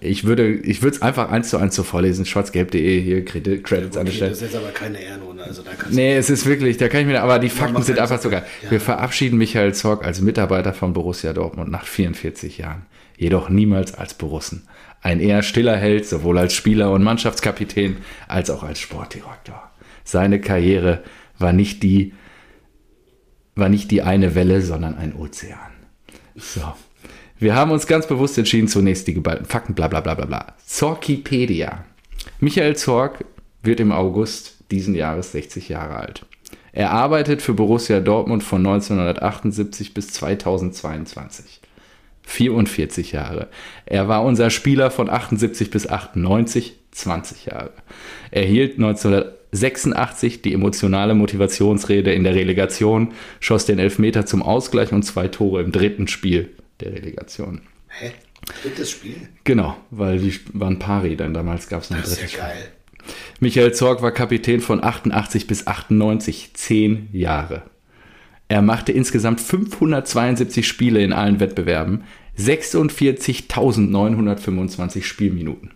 [0.00, 2.26] ich würde ich würde es einfach eins zu eins so vorlesen.
[2.26, 4.30] Schwarzgelb.de, hier Credit, Credits an der Okay, Stelle.
[4.30, 5.42] das ist jetzt aber keine Ehrenrunde.
[5.42, 7.98] Also da kannst Nee, es ist wirklich, da kann ich mir, aber die Fakten sind
[7.98, 8.44] einfach so geil.
[8.62, 8.70] Ja.
[8.70, 12.82] Wir verabschieden Michael Zorg als Mitarbeiter von Borussia Dortmund nach 44 Jahren.
[13.16, 14.68] Jedoch niemals als Borussen.
[15.04, 19.70] Ein eher stiller Held, sowohl als Spieler und Mannschaftskapitän als auch als Sportdirektor.
[20.02, 21.04] Seine Karriere
[21.38, 22.14] war nicht die,
[23.54, 25.58] war nicht die eine Welle, sondern ein Ozean.
[26.34, 26.62] So.
[27.38, 30.54] Wir haben uns ganz bewusst entschieden, zunächst die geballten Fakten, bla bla bla bla bla.
[30.64, 31.84] Zorkipedia.
[32.40, 33.26] Michael Zorg
[33.62, 36.24] wird im August diesen Jahres 60 Jahre alt.
[36.72, 41.60] Er arbeitet für Borussia Dortmund von 1978 bis 2022.
[42.26, 43.48] 44 Jahre.
[43.86, 47.72] Er war unser Spieler von 78 bis 98, 20 Jahre.
[48.30, 55.02] Er hielt 1986 die emotionale Motivationsrede in der Relegation, schoss den Elfmeter zum Ausgleich und
[55.04, 57.60] zwei Tore im dritten Spiel der Relegation.
[57.88, 58.12] Hä?
[58.62, 59.16] Drittes Spiel?
[59.44, 62.38] Genau, weil die waren Pari, denn damals gab es noch ein Das ist drittes ja
[62.40, 62.54] Spiel.
[62.54, 62.68] geil.
[63.40, 67.62] Michael Zorg war Kapitän von 88 bis 98, zehn Jahre.
[68.54, 72.04] Er machte insgesamt 572 Spiele in allen Wettbewerben,
[72.38, 75.72] 46.925 Spielminuten.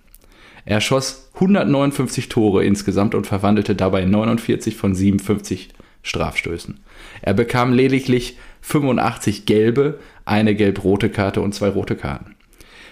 [0.64, 5.70] Er schoss 159 Tore insgesamt und verwandelte dabei 49 von 57
[6.02, 6.78] Strafstößen.
[7.20, 12.36] Er bekam lediglich 85 gelbe, eine gelb-rote Karte und zwei rote Karten.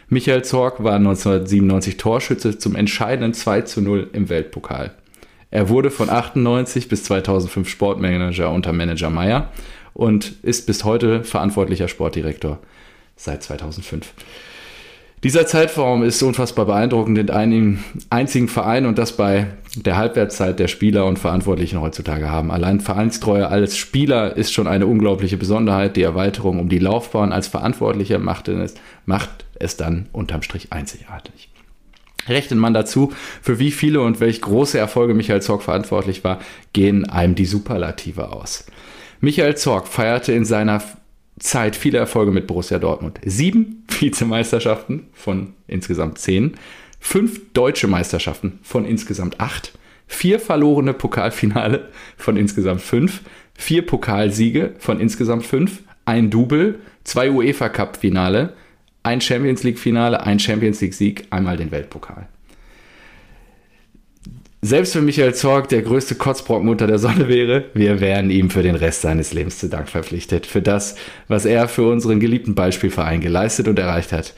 [0.09, 4.97] Michael Zorg war 1997 Torschütze zum entscheidenden 2 zu 0 im Weltpokal.
[5.51, 9.51] Er wurde von 98 bis 2005 Sportmanager unter Manager Meyer
[9.95, 12.59] und ist bis heute verantwortlicher Sportdirektor
[13.17, 14.13] seit 2005.
[15.23, 20.69] Dieser Zeitraum ist unfassbar beeindruckend in einem einzigen Verein und das bei der Halbwertszeit der
[20.69, 22.51] Spieler und Verantwortlichen heutzutage haben.
[22.51, 25.97] Allein Vereinstreue als Spieler ist schon eine unglaubliche Besonderheit.
[25.97, 28.75] Die Erweiterung um die Laufbahn als Verantwortlicher macht es,
[29.07, 31.49] macht es dann unterm Strich einzigartig.
[32.29, 33.13] Rechnet man dazu,
[33.43, 36.41] für wie viele und welch große Erfolge Michael Zorg verantwortlich war,
[36.73, 38.67] gehen einem die Superlative aus.
[39.21, 40.83] Michael Zorg feierte in seiner
[41.39, 43.21] Zeit viele Erfolge mit Borussia Dortmund.
[43.25, 46.55] Sieben Vizemeisterschaften von insgesamt zehn,
[47.01, 49.73] fünf deutsche Meisterschaften von insgesamt acht,
[50.07, 53.21] vier verlorene Pokalfinale von insgesamt fünf,
[53.55, 58.55] vier Pokalsiege von insgesamt fünf, ein Double, zwei UEFA Cup Finale,
[59.07, 62.27] ein Champions League Finale, ein Champions League Sieg, einmal den Weltpokal.
[64.63, 68.65] Selbst wenn Michael Zorg der größte Kotzbrocken unter der Sonne wäre, wir wären ihm für
[68.65, 70.45] den Rest seines Lebens zu Dank verpflichtet.
[70.45, 70.97] Für das,
[71.29, 74.35] was er für unseren geliebten Beispielverein geleistet und erreicht hat.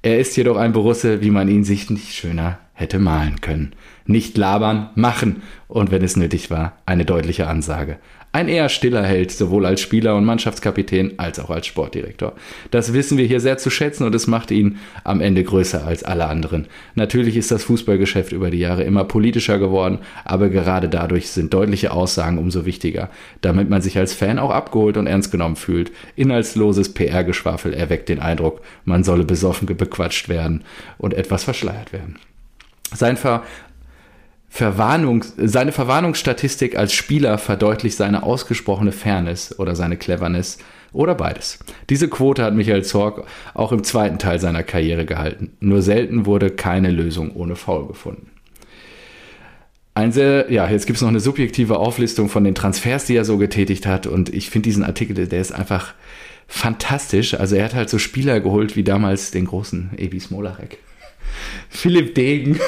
[0.00, 3.74] Er ist jedoch ein Borusse, wie man ihn sich nicht schöner hätte malen können.
[4.06, 7.98] Nicht labern, machen und wenn es nötig war, eine deutliche Ansage.
[8.36, 12.34] Ein eher stiller Held, sowohl als Spieler und Mannschaftskapitän als auch als Sportdirektor.
[12.70, 16.04] Das wissen wir hier sehr zu schätzen und es macht ihn am Ende größer als
[16.04, 16.66] alle anderen.
[16.96, 21.92] Natürlich ist das Fußballgeschäft über die Jahre immer politischer geworden, aber gerade dadurch sind deutliche
[21.92, 23.08] Aussagen umso wichtiger,
[23.40, 25.90] damit man sich als Fan auch abgeholt und ernst genommen fühlt.
[26.14, 30.62] Inhaltsloses PR-Geschwafel erweckt den Eindruck, man solle besoffen bequatscht werden
[30.98, 32.18] und etwas verschleiert werden.
[32.92, 33.44] Sein Ver
[34.56, 40.56] Verwarnung, seine Verwarnungsstatistik als Spieler verdeutlicht seine ausgesprochene Fairness oder seine Cleverness
[40.94, 41.58] oder beides.
[41.90, 45.52] Diese Quote hat Michael Zorg auch im zweiten Teil seiner Karriere gehalten.
[45.60, 48.30] Nur selten wurde keine Lösung ohne Foul gefunden.
[49.92, 53.26] Ein sehr, ja, jetzt gibt es noch eine subjektive Auflistung von den Transfers, die er
[53.26, 54.06] so getätigt hat.
[54.06, 55.92] Und ich finde diesen Artikel, der ist einfach
[56.48, 57.34] fantastisch.
[57.34, 60.78] Also er hat halt so Spieler geholt wie damals den großen Ebi Smolarek.
[61.68, 62.58] Philipp Degen,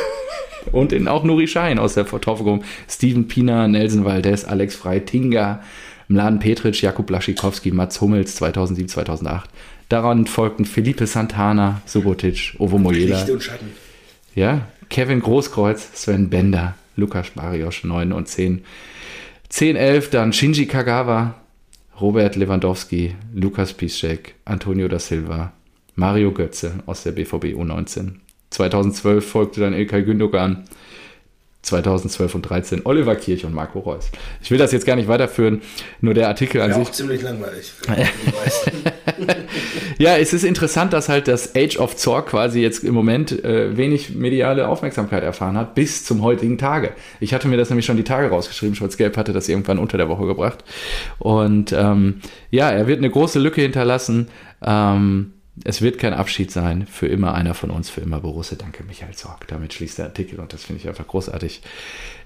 [0.72, 2.64] und in auch Nuri Schein aus der Vertoffelung.
[2.88, 5.62] Steven Pina, Nelson Valdez, Alex Frey, Tinga,
[6.08, 9.50] Mladen Petric, Jakub Laschikowski, Mats Hummels 2007, 2008.
[9.88, 13.16] Daran folgten Felipe Santana, Subotic, Ovo Moyela.
[13.16, 13.72] Licht und Schatten.
[14.34, 18.64] Ja, Kevin Großkreuz, Sven Bender, Lukas Barrios 9 und 10.
[19.48, 21.34] 10, 11, dann Shinji Kagawa,
[22.00, 25.52] Robert Lewandowski, Lukas Piszczek, Antonio da Silva,
[25.94, 28.12] Mario Götze aus der BVB U19.
[28.58, 30.64] 2012 folgte dann Ilkay Gündogan.
[31.62, 34.10] 2012 und 13 Oliver Kirch und Marco Reus.
[34.40, 35.60] Ich will das jetzt gar nicht weiterführen,
[36.00, 36.86] nur der Artikel an Ja, sich.
[36.88, 37.72] auch ziemlich langweilig.
[39.98, 43.76] Ja, es ist interessant, dass halt das Age of Zorg quasi jetzt im Moment äh,
[43.76, 46.92] wenig mediale Aufmerksamkeit erfahren hat, bis zum heutigen Tage.
[47.18, 50.08] Ich hatte mir das nämlich schon die Tage rausgeschrieben, Schwarz-Gelb hatte das irgendwann unter der
[50.08, 50.62] Woche gebracht.
[51.18, 52.20] Und ähm,
[52.52, 54.28] ja, er wird eine große Lücke hinterlassen.
[54.64, 55.32] Ähm,
[55.64, 56.86] es wird kein Abschied sein.
[56.86, 58.56] Für immer einer von uns, für immer Borussia.
[58.58, 59.46] Danke, Michael Zorg.
[59.48, 61.62] Damit schließt der Artikel und das finde ich einfach großartig.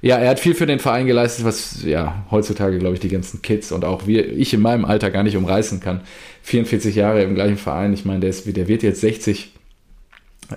[0.01, 3.43] Ja, er hat viel für den Verein geleistet, was ja heutzutage, glaube ich, die ganzen
[3.43, 6.01] Kids und auch wir, ich in meinem Alter gar nicht umreißen kann.
[6.43, 7.93] 44 Jahre im gleichen Verein.
[7.93, 9.53] Ich meine, der, ist, der wird jetzt 60.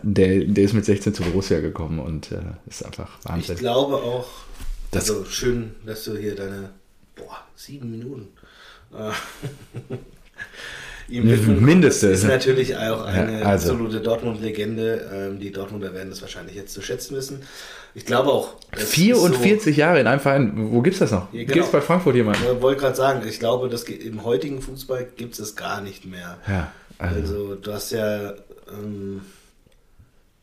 [0.03, 3.55] Der, der ist mit 16 zu Borussia gekommen und äh, ist einfach Ich Wahnsinn.
[3.57, 4.27] glaube auch,
[4.91, 6.71] Das- also schön, dass du hier deine,
[7.15, 8.27] boah, sieben Minuten.
[11.07, 12.07] ihm widmen Mindeste.
[12.07, 12.23] konntest.
[12.23, 13.71] Ist natürlich auch eine Ja, also.
[13.71, 15.09] absolute Dortmund-Legende.
[15.31, 17.41] Ähm, die Dortmunder werden das wahrscheinlich jetzt zu schätzen wissen.
[17.93, 18.55] Ich glaube auch.
[18.71, 20.51] das ist 44 Jahre in einem Verein.
[20.71, 21.31] Wo gibt's das noch?
[21.31, 21.67] Ja, Gibt's genau.
[21.71, 22.43] bei Frankfurt jemanden?
[22.43, 25.79] So, ich wollte gerade sagen, ich glaube, das im heutigen Fußball gibt es es gar
[25.81, 26.37] nicht mehr.
[26.47, 28.33] Ja, also, Also, du hast ja
[28.71, 29.21] ähm,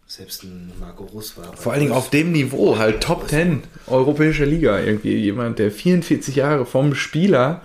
[0.06, 1.54] selbst ein Marco Russ war.
[1.56, 4.78] vor allen Dingen auf dem Niveau, halt Top 10, europäische Liga.
[4.80, 7.62] Irgendwie jemand, der 44 Jahre vom Spieler.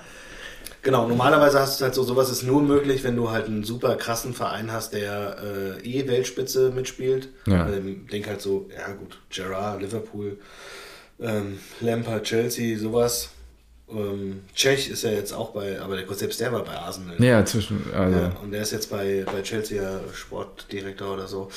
[0.87, 3.97] Genau, normalerweise hast du halt so, sowas ist nur möglich, wenn du halt einen super
[3.97, 5.35] krassen Verein hast, der
[5.83, 7.27] äh, eh Weltspitze mitspielt.
[7.45, 7.67] Ja.
[7.67, 10.37] Ähm, denk halt so, ja gut, Gerrard, Liverpool,
[11.19, 13.31] ähm, Lampard, Chelsea, sowas.
[13.91, 17.21] Ähm, Tschech ist ja jetzt auch bei, aber der, selbst der war bei Arsenal.
[17.21, 17.83] Ja, zwischen.
[17.93, 21.49] Also, Ja, und der ist jetzt bei, bei Chelsea ja Sportdirektor oder so.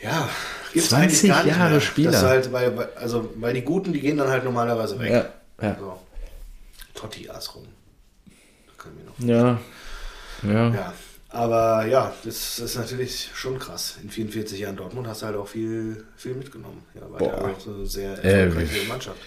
[0.00, 0.26] Ja,
[0.72, 1.80] gibt's 20 eigentlich gar nicht Jahre mehr.
[1.82, 2.10] Spieler.
[2.12, 5.12] Das ist halt, weil, also, weil die Guten, die gehen dann halt normalerweise weg.
[5.12, 5.26] Ja,
[5.60, 5.76] ja.
[5.78, 6.00] So.
[6.94, 7.66] Totti Asrum.
[8.82, 9.42] Können wir noch.
[9.44, 9.58] ja.
[10.42, 10.68] Ja.
[10.74, 10.92] Ja,
[11.30, 13.96] aber ja, das ist natürlich schon krass.
[14.02, 16.82] In 44 Jahren Dortmund hast du halt auch viel, viel mitgenommen.
[16.94, 17.50] Ja, war ja Boah.
[17.52, 19.18] auch so eine sehr Äh, erfolgreiche Mannschaft.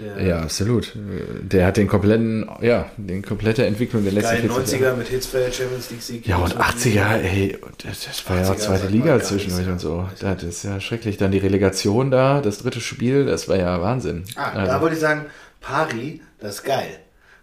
[0.00, 0.92] Der Ja, absolut.
[0.96, 4.94] Der hat den kompletten, ja, den komplette Entwicklung der letzten geilen 40 Jahre.
[4.94, 6.26] 90er mit Hitzfeld, Champions League Sieg.
[6.26, 9.90] Ja, und 80er, ey, das, das war ja auch 80er zweite Liga zwischendurch nichts, und
[9.90, 10.08] so.
[10.26, 10.34] ja.
[10.34, 11.16] Das ist ja schrecklich.
[11.18, 14.24] Dann die Relegation da, das dritte Spiel, das war ja Wahnsinn.
[14.36, 15.26] Ah, Also, da wollte ich sagen,
[15.60, 16.98] Pari, das ist geil.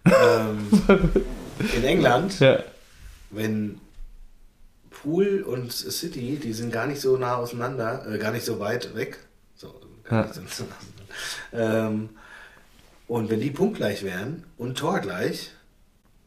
[0.06, 0.68] ähm,
[1.74, 2.62] in England, ja.
[3.30, 3.80] wenn
[4.90, 8.94] Pool und City, die sind gar nicht so nah auseinander, äh, gar nicht so weit
[8.94, 9.18] weg.
[9.54, 9.74] So,
[10.10, 10.30] Ja.
[10.32, 10.64] so
[11.52, 12.10] nah ähm,
[13.08, 15.50] und wenn die punktgleich wären und torgleich,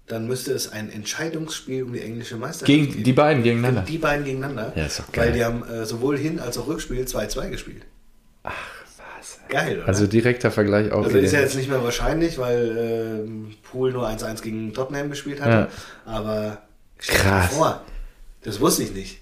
[0.08, 3.04] dann müsste es ein Entscheidungsspiel um die englische Meisterschaft Gegen geben.
[3.04, 3.82] die beiden gegeneinander.
[3.84, 4.74] Die beiden gegeneinander.
[4.76, 5.28] Ja, ist doch geil.
[5.28, 7.84] Weil die haben äh, sowohl Hin- als auch Rückspiel 2-2 gespielt.
[8.44, 8.54] Ach.
[9.50, 9.88] Geil, oder?
[9.88, 11.04] Also direkter Vergleich auch.
[11.04, 15.42] Also ist ja jetzt nicht mehr wahrscheinlich, weil ähm, Pool nur 1-1 gegen Tottenham gespielt
[15.42, 15.70] hatte.
[16.06, 16.62] Aber
[17.00, 17.54] stell dir Krass.
[17.54, 17.82] vor,
[18.44, 19.20] das wusste ich nicht.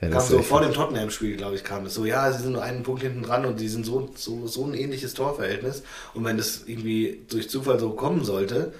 [0.00, 2.62] Ja, kam so vor dem Tottenham-Spiel, glaube ich, kam das so, ja, sie sind nur
[2.62, 5.82] einen Punkt hinten dran und die sind so, so, so ein ähnliches Torverhältnis.
[6.14, 8.72] Und wenn das irgendwie durch Zufall so kommen sollte,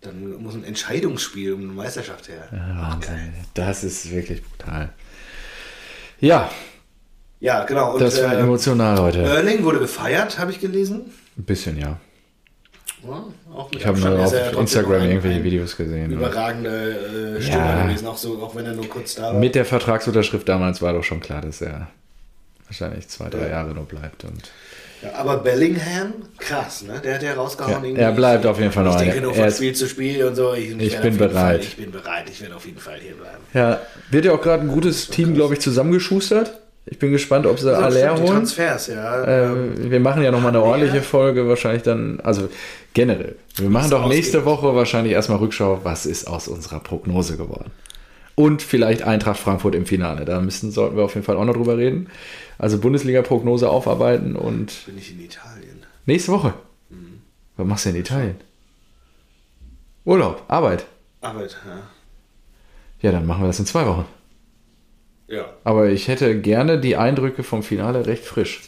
[0.00, 2.48] dann muss ein Entscheidungsspiel um eine Meisterschaft her.
[2.50, 3.34] Ja, Wahnsinn.
[3.54, 4.90] Das ist wirklich brutal.
[6.20, 6.50] Ja,
[7.40, 7.94] Ja, genau.
[7.94, 9.18] Und, das war äh, emotional heute.
[9.22, 11.12] Erling wurde gefeiert, habe ich gelesen.
[11.36, 11.98] Ein bisschen, ja.
[13.06, 13.22] Ja,
[13.76, 16.10] Ich habe nur ist auf Instagram irgendwelche Videos gesehen.
[16.10, 17.84] Überragende äh, Stimme Ja.
[17.86, 19.34] gewesen, auch, so, auch wenn er nur kurz da war.
[19.34, 21.88] Mit der Vertragsunterschrift damals war doch schon klar, dass er
[22.66, 23.48] wahrscheinlich zwei, drei Ja.
[23.48, 24.24] Jahre nur bleibt.
[24.24, 24.50] Und
[25.02, 26.98] Ja, aber Bellingham, krass, ne?
[27.04, 27.94] Der hat ja rausgehauen.
[27.94, 30.34] Ja, er bleibt auf jeden Fall noch Ich denke nur von Spiel zu Spiel und
[30.34, 30.54] so.
[30.54, 31.32] Ich, Ich bin bereit.
[31.34, 32.30] Fall, ich bin bereit.
[32.30, 33.42] Ich werde auf jeden Fall hier bleiben.
[33.52, 36.58] ja, wird ja auch gerade ein gutes Team, glaube ich, zusammengeschustert.
[36.86, 38.26] Ich bin gespannt, ob sie alle holen.
[38.26, 39.24] Transfers, ja.
[39.24, 42.48] ähm, Äh, wir machen ja nochmal eine ordentliche Folge, wahrscheinlich dann, also
[42.92, 43.36] generell.
[43.56, 44.52] Wir machen doch nächste ausgeht.
[44.52, 47.70] Woche wahrscheinlich erstmal Rückschau, was ist aus unserer Prognose geworden.
[48.34, 50.24] Und vielleicht Eintracht Frankfurt im Finale.
[50.24, 52.08] Da müssen, sollten wir auf jeden Fall auch noch drüber reden.
[52.58, 55.84] Also Bundesliga-Prognose aufarbeiten und bin ich in Italien.
[56.04, 56.52] nächste Woche.
[56.90, 57.22] Mhm.
[57.56, 58.34] Was machst du in Italien?
[60.04, 60.84] Urlaub, Arbeit.
[61.22, 61.78] Arbeit, ja.
[63.00, 64.04] Ja, dann machen wir das in zwei Wochen.
[65.28, 65.46] Ja.
[65.64, 68.62] Aber ich hätte gerne die Eindrücke vom Finale recht frisch.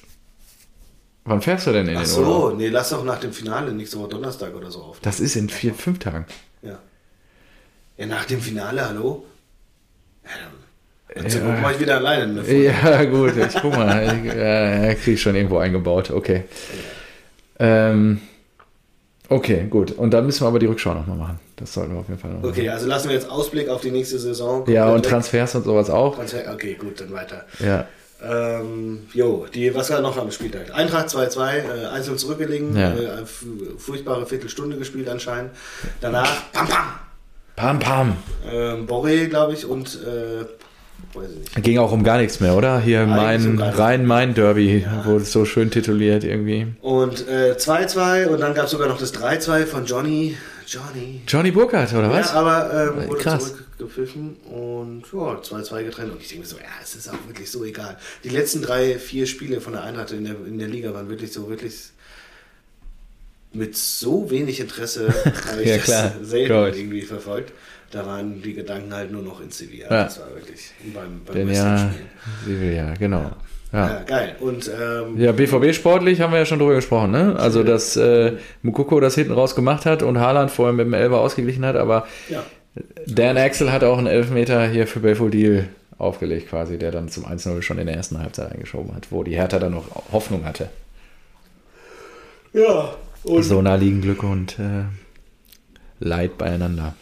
[1.25, 2.57] Wann fährst du denn in Ach den so, Urlaub?
[2.57, 5.01] nee, lass doch nach dem Finale nächste Woche Donnerstag oder so auf.
[5.01, 6.25] Das ist in vier, fünf Tagen.
[6.63, 6.79] Ja.
[7.99, 9.25] Ja, nach dem Finale, hallo?
[10.25, 10.31] Ja,
[11.23, 11.61] dann, Ja.
[11.61, 12.65] mache ich wieder alleine eine Folge.
[12.65, 14.21] Ja, gut, ich guck mal.
[14.25, 16.11] Ich, ja, krieg ich schon irgendwo eingebaut.
[16.11, 16.45] Okay.
[17.59, 18.21] Ähm,
[19.29, 19.93] okay, gut.
[19.93, 21.41] Und dann müssen wir aber die Rückschau nochmal machen.
[21.57, 23.91] Das sollten wir auf jeden Fall noch Okay, also lassen wir jetzt Ausblick auf die
[23.91, 24.61] nächste Saison.
[24.61, 24.73] machen.
[24.73, 25.11] Ja, und weg.
[25.11, 26.17] Transfers und sowas auch.
[26.17, 26.43] Transfer.
[26.53, 27.45] Okay, gut, dann weiter.
[27.59, 27.87] Ja.
[28.23, 30.75] Ähm, jo, die, was war noch am Spieltag?
[30.75, 31.39] Eintracht 2-2,
[31.83, 32.93] äh, einzeln zurückgelegen, Ja.
[32.95, 33.25] äh,
[33.79, 35.51] furchtbare Viertelstunde gespielt anscheinend.
[36.01, 36.85] Danach, pam, pam,
[37.57, 38.17] Pam, pam.
[38.51, 40.45] ähm, Boré, glaube ich, und, äh.
[41.63, 42.79] Ging auch um gar nichts mehr, oder?
[42.81, 43.59] Hier Eigentlich mein.
[43.59, 46.67] Rhein-Main-Derby wurde so schön tituliert irgendwie.
[46.83, 50.37] Und äh, 2-2 und dann gab es sogar noch das 3-2 von Johnny.
[50.67, 51.23] Johnny.
[51.27, 52.33] Johnny Burkhardt, oder was?
[52.33, 53.55] Ja, aber ähm, wurde Krass.
[53.79, 56.13] zurückgepfiffen und ja, 2-2 getrennt.
[56.13, 57.97] Und ich denke mir so, ja, es ist auch wirklich so egal.
[58.25, 61.33] Die letzten drei, vier Spiele von der Eintracht in der, in der Liga waren wirklich
[61.33, 61.75] so, wirklich
[63.53, 65.09] mit so wenig Interesse
[65.51, 66.13] habe ich Ja, das klar.
[66.23, 66.79] selten Glaub ich.
[66.79, 67.53] irgendwie verfolgt.
[67.91, 69.87] Da waren die Gedanken halt nur noch in Sevilla.
[69.91, 70.05] Ja.
[70.05, 71.91] Das war wirklich beim, beim Denn ja,
[72.45, 73.23] sie will ja, genau.
[73.23, 73.37] Ja.
[73.73, 74.03] Ja.
[74.05, 74.37] geil.
[74.41, 77.37] Und ähm, Ja, BVB sportlich haben wir ja schon drüber gesprochen, ne?
[77.39, 81.21] Also, dass äh, Mukoko das hinten raus gemacht hat und Haaland vorher mit dem Elber
[81.21, 82.43] ausgeglichen hat, aber ja.
[83.07, 85.69] Dan Axel hat auch einen Elfmeter hier für Belfodil
[85.99, 89.35] aufgelegt, quasi, der dann zum 1-0 schon in der ersten Halbzeit eingeschoben hat, wo die
[89.35, 90.69] Hertha dann noch Hoffnung hatte.
[92.53, 92.95] Ja.
[93.25, 94.85] Und So nah liegen Glück und äh,
[95.99, 96.95] Leid beieinander.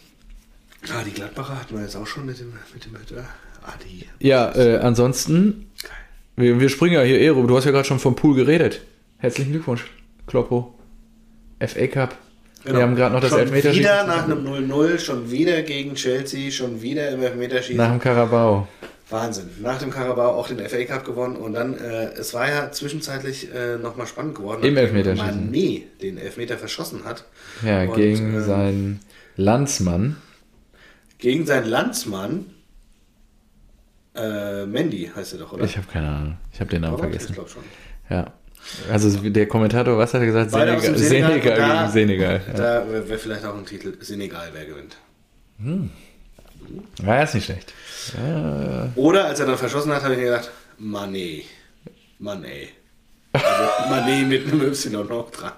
[0.93, 3.25] Ah, die Gladbacher hatten wir jetzt auch schon mit dem, mit dem Hütter.
[3.63, 4.05] Ah, die.
[4.19, 5.91] Ja, äh, ansonsten, Geil.
[6.35, 7.47] wir, wir springen ja hier eh rum.
[7.47, 8.81] Du hast ja gerade schon vom Pool geredet.
[9.17, 9.85] Herzlichen Glückwunsch,
[10.27, 10.75] Kloppo.
[11.59, 12.15] FA Cup.
[12.63, 13.79] Wir haben gerade noch das schon Elfmeterschießen.
[13.79, 17.77] Wieder nach einem 0-0, schon wieder gegen Chelsea, schon wieder im Elfmeterschießen.
[17.77, 18.67] Nach dem Karabau.
[19.09, 19.49] Wahnsinn.
[19.61, 23.53] Nach dem Carabao auch den FA Cup gewonnen und dann, äh, es war ja zwischenzeitlich
[23.53, 24.63] äh, nochmal spannend geworden.
[24.63, 25.51] Im Elfmeterschießen.
[25.51, 27.25] Mané den Elfmeter verschossen hat.
[27.63, 28.99] Ja, Und, gegen ähm, seinen
[29.35, 30.17] Landsmann.
[31.17, 32.45] Gegen seinen Landsmann,
[34.15, 35.63] äh, Mandy heißt er doch, oder?
[35.65, 36.37] Ich habe keine Ahnung.
[36.53, 36.95] Ich habe den Namen?
[36.95, 37.33] Ich vergessen.
[37.33, 37.63] glaube schon.
[38.09, 38.31] Ja.
[38.89, 40.51] Also der Kommentator, was hat er gesagt?
[40.51, 42.41] Beide Senegal, Senegal, Senegal da- gegen Senegal.
[42.47, 42.53] Ja.
[42.53, 44.97] Da wäre wär vielleicht auch ein Titel Senegal, wer gewinnt.
[47.05, 47.73] ja, ist nicht schlecht.
[48.17, 50.49] Ja, Oder als er dann verschossen hat, habe ich mir gedacht,
[50.81, 51.43] Mané.
[52.19, 52.69] Mané.
[53.33, 55.51] Also Mané mit einem Y noch dran.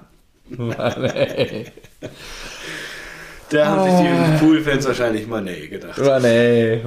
[0.50, 1.72] Mann, ey.
[3.50, 4.32] Da haben sich Ah.
[4.34, 5.98] die Pool-Fans wahrscheinlich Mané gedacht.
[6.00, 6.82] Mann, ey.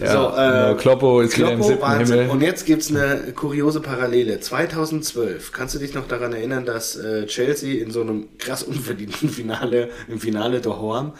[0.00, 2.16] Ja, So, äh, Kloppo ist wieder im Kloppo, siebten Wahnsinn.
[2.18, 2.30] Himmel.
[2.30, 4.38] Und jetzt gibt es eine kuriose Parallele.
[4.38, 9.28] 2012, kannst du dich noch daran erinnern, dass äh, Chelsea in so einem krass unverdienten
[9.30, 11.12] Finale, im Finale der Horm,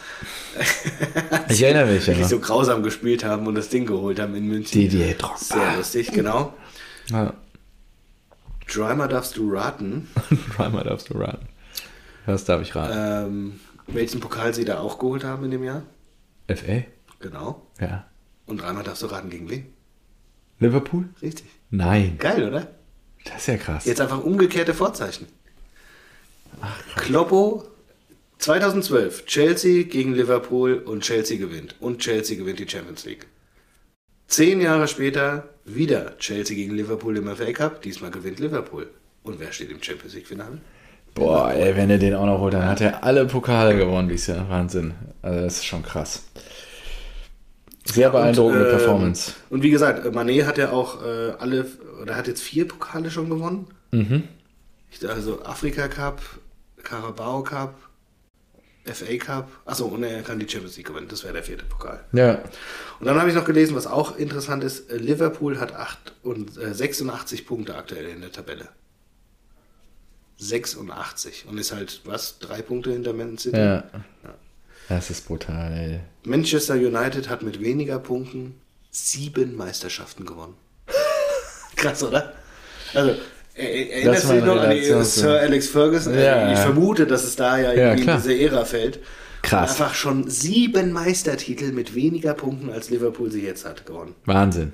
[1.49, 2.25] Ich erinnere mich, ja.
[2.29, 4.81] so grausam gespielt haben und das Ding geholt haben in München.
[4.81, 5.37] Didier Drogba.
[5.39, 6.53] Sehr lustig, genau.
[7.11, 7.33] Ja.
[8.73, 10.09] Dreimal darfst du raten,
[10.57, 11.47] Dreimal darfst du raten.
[12.27, 12.95] Was darf ich raten?
[12.97, 15.83] ähm, welchen Pokal sie da auch geholt haben in dem Jahr.
[16.49, 16.85] FA?
[17.21, 17.67] Genau.
[17.81, 18.07] Ja.
[18.47, 19.67] Und dreimal darfst du raten gegen wen.
[20.59, 21.09] Liverpool?
[21.21, 21.47] Richtig.
[21.71, 22.17] Nein.
[22.19, 22.69] Geil, oder?
[23.25, 23.85] Das ist ja krass.
[23.85, 25.27] Jetzt einfach umgekehrte Vorzeichen.
[26.95, 27.65] Kloppo
[28.39, 31.75] 2012, Chelsea gegen Liverpool und Chelsea gewinnt.
[31.81, 33.27] Und Chelsea gewinnt die Champions League.
[34.29, 37.83] Zehn Jahre später wieder Chelsea gegen Liverpool im FA Cup.
[37.83, 38.89] Diesmal gewinnt Liverpool.
[39.23, 40.59] Und wer steht im Champions League-Finale?
[41.17, 44.27] Boah, ey, wenn er den auch noch holt, dann hat er alle Pokale gewonnen dieses
[44.27, 44.51] Jahr.
[44.51, 44.93] Wahnsinn.
[45.23, 46.25] Also das ist schon krass.
[47.87, 49.33] Sehr beeindruckende und, äh, Performance.
[49.49, 51.67] Und wie gesagt, Mané hat ja auch äh, alle,
[52.03, 53.67] oder hat jetzt vier Pokale schon gewonnen.
[53.93, 54.25] Mhm.
[55.09, 56.21] Also Afrika Cup,
[56.83, 57.75] Carabao Cup,
[58.85, 59.49] FA Cup.
[59.65, 61.09] Achso, und er kann die Champions League gewinnen.
[61.09, 62.05] Das wäre der vierte Pokal.
[62.13, 62.43] Ja.
[63.01, 66.75] Und dann habe ich noch gelesen, was auch interessant ist: Liverpool hat 8 und, äh,
[66.75, 68.69] 86 Punkte aktuell in der Tabelle.
[70.39, 71.47] 86.
[71.49, 72.39] Und ist halt, was?
[72.39, 73.57] Drei Punkte hinter Man City?
[73.57, 73.85] Ja.
[74.89, 76.01] Das ist brutal, ey.
[76.25, 78.55] Manchester United hat mit weniger Punkten
[78.91, 80.55] sieben Meisterschaften gewonnen.
[81.77, 82.35] Krass, oder?
[82.95, 83.17] Also,
[83.55, 86.15] er- erinnerst du dich noch an die Sir Alex Ferguson?
[86.15, 86.53] Ja.
[86.53, 87.95] Ich vermute, dass es da ja, klar.
[87.97, 89.01] in diese Ära fällt.
[89.43, 89.73] Krass.
[89.73, 94.15] Einfach schon sieben Meistertitel mit weniger Punkten, als Liverpool sie jetzt hat, gewonnen.
[94.25, 94.73] Wahnsinn.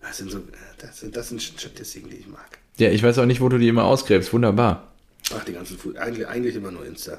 [0.00, 0.40] Das sind, so,
[0.78, 2.57] das sind, das sind Statistiken, die ich mag.
[2.78, 4.32] Ja, ich weiß auch nicht, wo du die immer ausgräbst.
[4.32, 4.88] Wunderbar.
[5.36, 7.18] Ach, die ganzen Fu eigentlich, eigentlich immer nur Insta.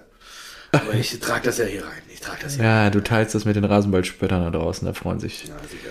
[0.72, 2.02] Aber ich trage das ja hier rein.
[2.13, 2.63] Ich trage das hier.
[2.63, 5.89] Ja, du teilst das mit den Rasenballspöttern da draußen, da freuen sich Ja, sicher.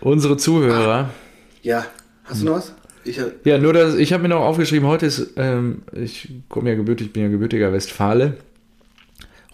[0.00, 1.10] unsere Zuhörer.
[1.62, 1.86] Ja,
[2.24, 2.72] hast du noch was?
[3.04, 6.76] Ich, Ja, nur das, ich habe mir noch aufgeschrieben, heute ist, ähm, ich komme ja
[6.76, 8.34] gebürtig, bin ja gebürtiger Westfale.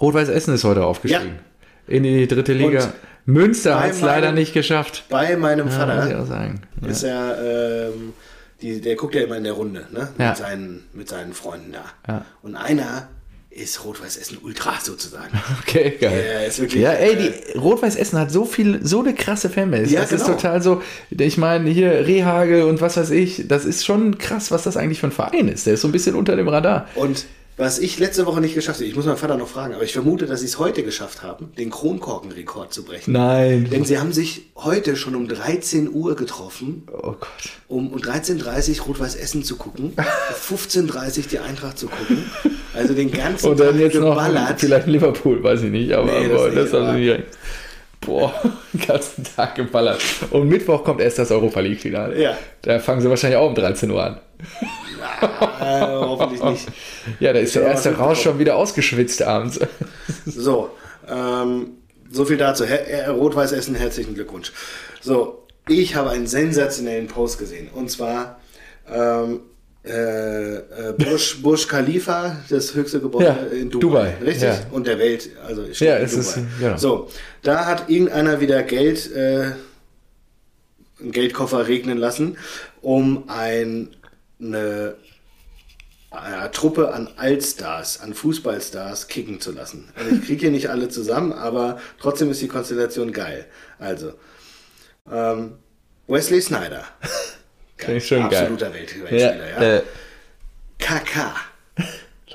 [0.01, 1.39] Rot-Weiß Essen ist heute aufgestiegen.
[1.87, 2.85] In die dritte Liga.
[2.85, 2.93] Und
[3.27, 5.05] Münster hat es leider nicht geschafft.
[5.11, 6.63] bei meinem Ja, muss ich Vater auch sagen.
[6.81, 6.89] Ja.
[6.89, 8.13] ist er, ähm,
[8.63, 10.09] die, der guckt ja immer in der Runde, ne?
[10.19, 10.29] Ja.
[10.31, 11.85] Mit, seinen, mit seinen Freunden da.
[12.07, 12.25] Ja.
[12.43, 13.09] Und einer
[13.55, 15.39] ist Rot-Weiß Essen Ultra sozusagen.
[15.61, 16.25] Okay, geil.
[16.27, 17.17] Ja, ist wirklich, Ja, ey, äh,
[17.55, 19.93] die Rot-Weiß Essen hat so viel, so eine krasse Fanbase.
[19.93, 20.37] Ja, das ist genau.
[20.37, 24.63] total so, ich meine, hier Rehagel und was weiß ich, das ist schon krass, was
[24.63, 25.67] das eigentlich für ein Verein ist.
[25.67, 26.89] Der ist so ein bisschen unter dem Radar.
[26.95, 29.85] Und was ich letzte Woche nicht geschafft habe, ich muss meinen Vater noch fragen, aber
[29.85, 33.13] ich vermute, dass sie es heute geschafft haben, den Kronkorkenrekord zu brechen.
[33.13, 33.69] Nein.
[33.71, 37.29] Denn sie haben sich heute schon um 13 Uhr getroffen, Oh Gott.
[37.69, 39.93] um um 13.30 Uhr Rot-Weiß Essen zu gucken,
[40.49, 42.25] 15.30 Uhr die Eintracht zu gucken.
[42.75, 44.59] Also den ganzen Und dann Tag jetzt noch geballert.
[44.61, 47.37] vielleicht Liverpool, weiß ich nicht, aber Nee, das boah, nicht, das haben aber- sie direkt.
[48.05, 48.35] Boah,
[48.73, 50.03] den ganzen Tag geballert.
[50.31, 52.21] Und Mittwoch kommt erst das Europa League-Finale.
[52.21, 52.37] Ja.
[52.63, 54.21] Da fangen sie wahrscheinlich auch um 13 Uhr an.
[55.61, 56.69] Äh, hoffentlich nicht.
[57.21, 59.61] Ja, da ist der Ja, erste Rausch schon wieder ausgeschwitzt abends.
[60.25, 60.71] So,
[61.09, 61.71] ähm,
[62.11, 62.65] so viel dazu.
[62.65, 64.53] Äh, Rot-Weiß Essen, herzlichen Glückwunsch.
[65.01, 67.69] So, ich habe einen sensationellen Post gesehen.
[67.73, 68.41] Und zwar
[68.93, 69.41] ähm,
[69.85, 73.81] äh, äh, Burj, Burj Khalifa, das höchste Gebäude Ja, in Dubai.
[74.13, 74.43] Dubai, Richtig?
[74.45, 74.61] ja.
[74.71, 75.31] Und der Welt.
[75.45, 76.49] Also steht Ja, in es ist- Dubai.
[76.61, 76.77] genau.
[76.77, 77.09] So,
[77.43, 79.53] da hat irgendeiner wieder Geld, äh,
[81.01, 82.37] einen Geldkoffer regnen lassen,
[82.81, 83.89] um ein,
[84.41, 84.97] eine
[86.11, 89.89] einer Truppe an Allstars, an Fußballstars kicken zu lassen.
[89.97, 93.47] Also ich kriege hier nicht alle zusammen, aber trotzdem ist die Konstellation geil.
[93.79, 94.13] Also,
[95.11, 95.53] ähm,
[96.07, 96.85] Wesley Snyder.
[97.89, 98.41] Ich schon geil.
[98.41, 99.77] Absoluter Welt Weltspieler, ja.
[99.77, 99.83] äh,
[100.79, 101.35] KK.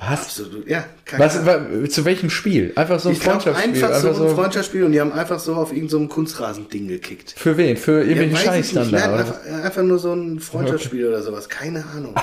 [0.00, 0.08] was?
[0.20, 0.84] Absolut, ja.
[1.04, 1.18] KK.
[1.18, 2.72] Was, wa- zu welchem Spiel?
[2.76, 3.74] Einfach so ein ich Freundschaftsspiel?
[3.84, 6.88] einfach so einfach ein so, Freundschaftsspiel und die haben einfach so auf irgendeinem so Kunstrasending
[6.88, 7.34] gekickt.
[7.36, 7.76] für wen?
[7.76, 9.16] Für irgendwelchen weiß Scheiß dann da?
[9.16, 11.48] Einfach, einfach nur so ein Freundschaftsspiel oder sowas.
[11.48, 12.14] Keine Ahnung.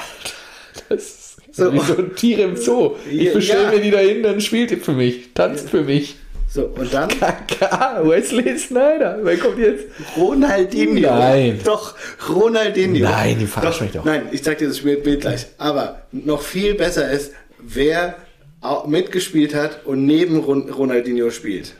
[0.89, 1.71] Das ist So.
[1.73, 2.95] wie so ein Tier im Zoo.
[3.09, 3.71] Ich Ja, bestelle ja.
[3.71, 6.17] mir die da hin, dann spielt ihr für mich, tanzt für mich.
[6.55, 9.19] So, und dann KK, Wesley Snyder.
[9.21, 9.87] Wer kommt jetzt?
[10.15, 11.01] Ronaldinho.
[11.11, 11.59] Nein.
[11.65, 11.95] Doch,
[12.29, 13.03] Ronaldinho.
[13.03, 14.05] Nein, die verarschen mich doch.
[14.05, 15.47] Nein, ich zeig dir das Bild gleich.
[15.57, 18.15] Aber noch viel besser ist, wer
[18.61, 21.73] auch mitgespielt hat und neben Ron- Ronaldinho spielt.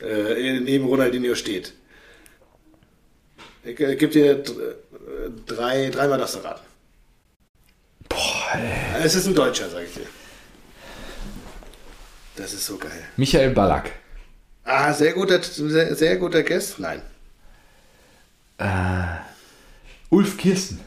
[0.00, 1.74] Äh, neben Ronaldinho steht.
[3.64, 4.42] Ich äh, gebe dir äh,
[5.46, 6.62] drei, dreimal das raten.
[8.08, 9.04] Boah, ey.
[9.04, 10.06] Es ist ein Deutscher, sag ich dir.
[12.36, 12.90] Das ist so geil.
[13.18, 13.92] Michael Ballack.
[14.64, 16.78] Ah, sehr guter, sehr, sehr guter Guest.
[16.78, 17.02] Nein.
[20.10, 20.80] Ulf Kirsten.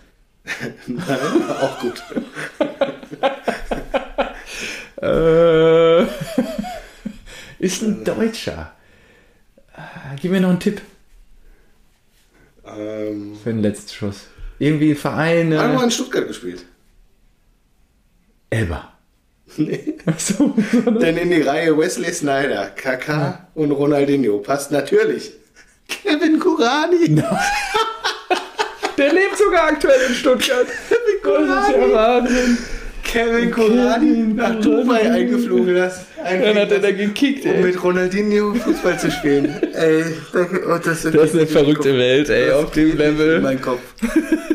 [0.87, 2.03] Nein, auch gut.
[5.01, 6.03] Äh,
[7.59, 8.73] ist ein Deutscher.
[9.75, 10.81] Äh, Gib mir noch einen Tipp
[12.65, 14.27] Ähm, für den letzten Schuss.
[14.57, 15.59] Irgendwie Vereine.
[15.61, 16.65] Haben wir in Stuttgart gespielt.
[18.49, 18.93] Elba.
[19.57, 19.95] Nee.
[20.05, 20.53] Achso.
[21.01, 25.31] Denn in die Reihe Wesley Snyder, KK und Ronaldinho passt natürlich
[25.87, 27.21] Kevin Kurani.
[28.97, 30.67] Der lebt sogar aktuell in Stuttgart.
[31.25, 32.57] Das ist ja Wahnsinn.
[33.03, 36.05] Kevin Kurani nach Dubai eingeflogen hast.
[36.23, 37.63] Dann hat er da gekickt, um ey.
[37.63, 39.55] mit Ronaldinho Fußball zu spielen.
[39.73, 40.03] ey,
[40.35, 43.37] oh, das, Das ist eine verrückte Welt, ey, auf dem Level.
[43.37, 43.81] In mein Kopf.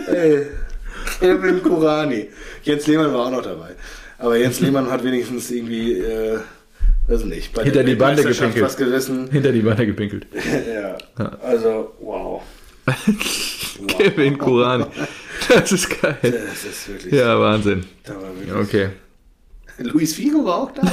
[0.07, 0.47] ey,
[1.19, 2.29] Kevin Kurani.
[2.63, 3.71] Jens Lehmann war auch noch dabei.
[4.21, 6.39] Aber Jens Lehmann hat wenigstens irgendwie äh,
[7.09, 7.53] Das nicht.
[7.55, 8.65] Bei Hinter der die Bande gepinkelt.
[8.65, 9.31] was gerissen.
[9.31, 10.27] Hinter die Bande gepinkelt.
[10.73, 10.99] ja.
[11.43, 12.43] Also, wow.
[13.89, 14.85] Kevin Kurani.
[15.49, 16.19] Das ist geil.
[16.23, 17.13] Das ist wirklich.
[17.15, 17.85] Ja, Wahnsinn.
[18.05, 18.89] Da war wirklich Okay.
[19.79, 20.83] Luis Figo war auch da.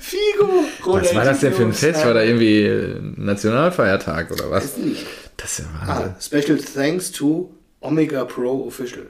[0.00, 0.64] Figo!
[0.86, 2.04] Was war das denn für ein Fest?
[2.04, 4.64] War da irgendwie äh, Nationalfeiertag oder was?
[4.64, 5.06] Weiß nicht.
[5.36, 6.14] Das ist ja Wahnsinn.
[6.14, 9.06] Ah, special thanks to Omega Pro Official.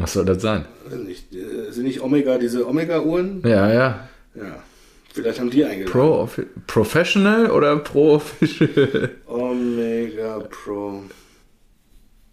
[0.00, 0.64] Was soll das sein?
[1.06, 3.42] Nicht, äh, sind nicht Omega diese Omega-Uhren?
[3.44, 4.08] Ja, ja.
[4.34, 4.62] Ja.
[5.12, 5.90] Vielleicht haben die eingeladen.
[5.92, 6.28] Pro
[6.66, 9.10] Professional oder Pro Official?
[9.26, 11.02] Omega Pro.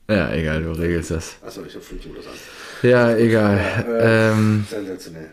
[0.07, 1.35] Ja, egal, du regelst das.
[1.43, 2.87] Achso, ich habe fünf Minuten an.
[2.89, 3.57] Ja, egal.
[3.87, 5.31] Äh, Ähm, Sensationell.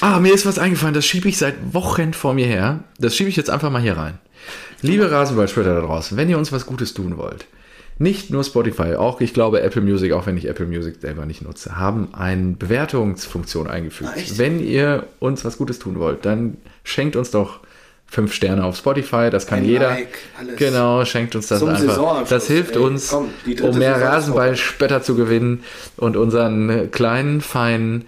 [0.00, 2.82] ah, mir ist was eingefallen, das schiebe ich seit Wochen vor mir her.
[2.98, 4.18] Das schiebe ich jetzt einfach mal hier rein.
[4.82, 7.46] Liebe Rasenballspötter da draußen, wenn ihr uns was Gutes tun wollt,
[7.98, 11.42] nicht nur Spotify, auch ich glaube Apple Music, auch wenn ich Apple Music selber nicht
[11.42, 14.10] nutze, haben eine Bewertungsfunktion eingefügt.
[14.12, 14.38] Ah, echt?
[14.38, 17.60] wenn ihr uns was Gutes tun wollt, dann schenkt uns doch
[18.06, 19.88] fünf Sterne auf Spotify, das kann Ein jeder.
[19.90, 20.18] Like.
[20.56, 22.28] Genau, schenkt uns das Zum einfach.
[22.28, 23.30] Das hilft Ey, uns, komm,
[23.62, 25.64] um mehr Rasenballspötter zu gewinnen
[25.96, 28.06] und unseren kleinen, feinen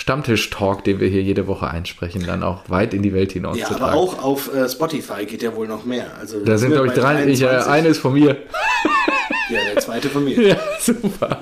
[0.00, 3.70] Fußball-Stammtisch-Talk, den wir hier jede Woche einsprechen, dann auch weit in die Welt hinaus Ja,
[3.70, 6.06] aber auch auf äh, Spotify geht ja wohl noch mehr.
[6.18, 7.24] Also da sind, glaube ich, drei.
[7.26, 7.72] Ich, äh, 23.
[7.72, 8.36] eine ist von mir.
[9.50, 10.40] Ja, der zweite von mir.
[10.50, 11.40] Ja, super.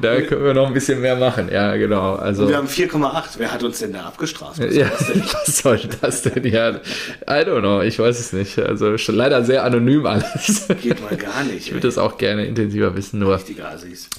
[0.00, 1.48] Da können wir noch ein bisschen mehr machen.
[1.50, 2.14] Ja, genau.
[2.14, 2.48] Also.
[2.48, 3.22] Wir haben 4,8.
[3.38, 4.58] Wer hat uns denn da abgestraft?
[4.58, 5.22] Was Ja, war das denn?
[5.32, 6.44] was soll das denn?
[6.44, 8.58] Ja, I don't know, ich weiß es nicht.
[8.58, 10.66] Also schon leider sehr anonym alles.
[10.82, 11.66] Geht mal gar nicht.
[11.66, 13.40] Ich würde das auch gerne intensiver wissen, nur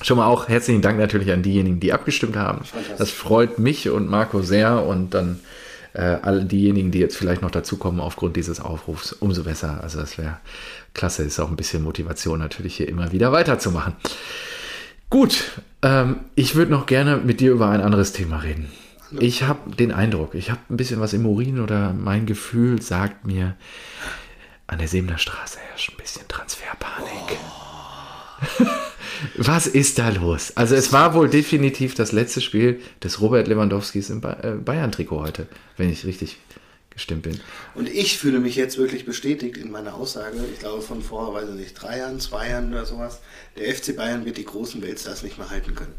[0.02, 2.62] schon mal auch herzlichen Dank natürlich an diejenigen, die abgestimmt haben.
[2.98, 5.40] Das freut mich und Marco sehr und dann
[5.94, 9.80] äh, alle diejenigen, die jetzt vielleicht noch dazukommen aufgrund dieses Aufrufs, umso besser.
[9.82, 10.38] Also das wäre
[10.98, 13.94] klasse, ist auch ein bisschen Motivation natürlich hier immer wieder weiterzumachen.
[15.10, 18.70] Gut, ähm, ich würde noch gerne mit dir über ein anderes Thema reden.
[19.18, 23.26] Ich habe den Eindruck, ich habe ein bisschen was im Urin oder mein Gefühl sagt
[23.26, 23.56] mir,
[24.68, 27.38] an der Sebener Straße herrscht ein bisschen Transferpanik.
[29.38, 30.52] Was ist da los?
[30.56, 35.48] Also es war wohl definitiv das letzte Spiel des Robert Lewandowskis im äh, Bayern-Trikot heute,
[35.76, 36.38] wenn ich richtig
[37.06, 37.40] bin.
[37.76, 41.50] Und ich fühle mich jetzt wirklich bestätigt in meiner Aussage, ich glaube von vor, weiß
[41.50, 43.20] ich nicht, drei Jahren, zwei Jahren oder sowas,
[43.58, 45.94] der FC Bayern wird die großen Weltstars nicht mehr halten können.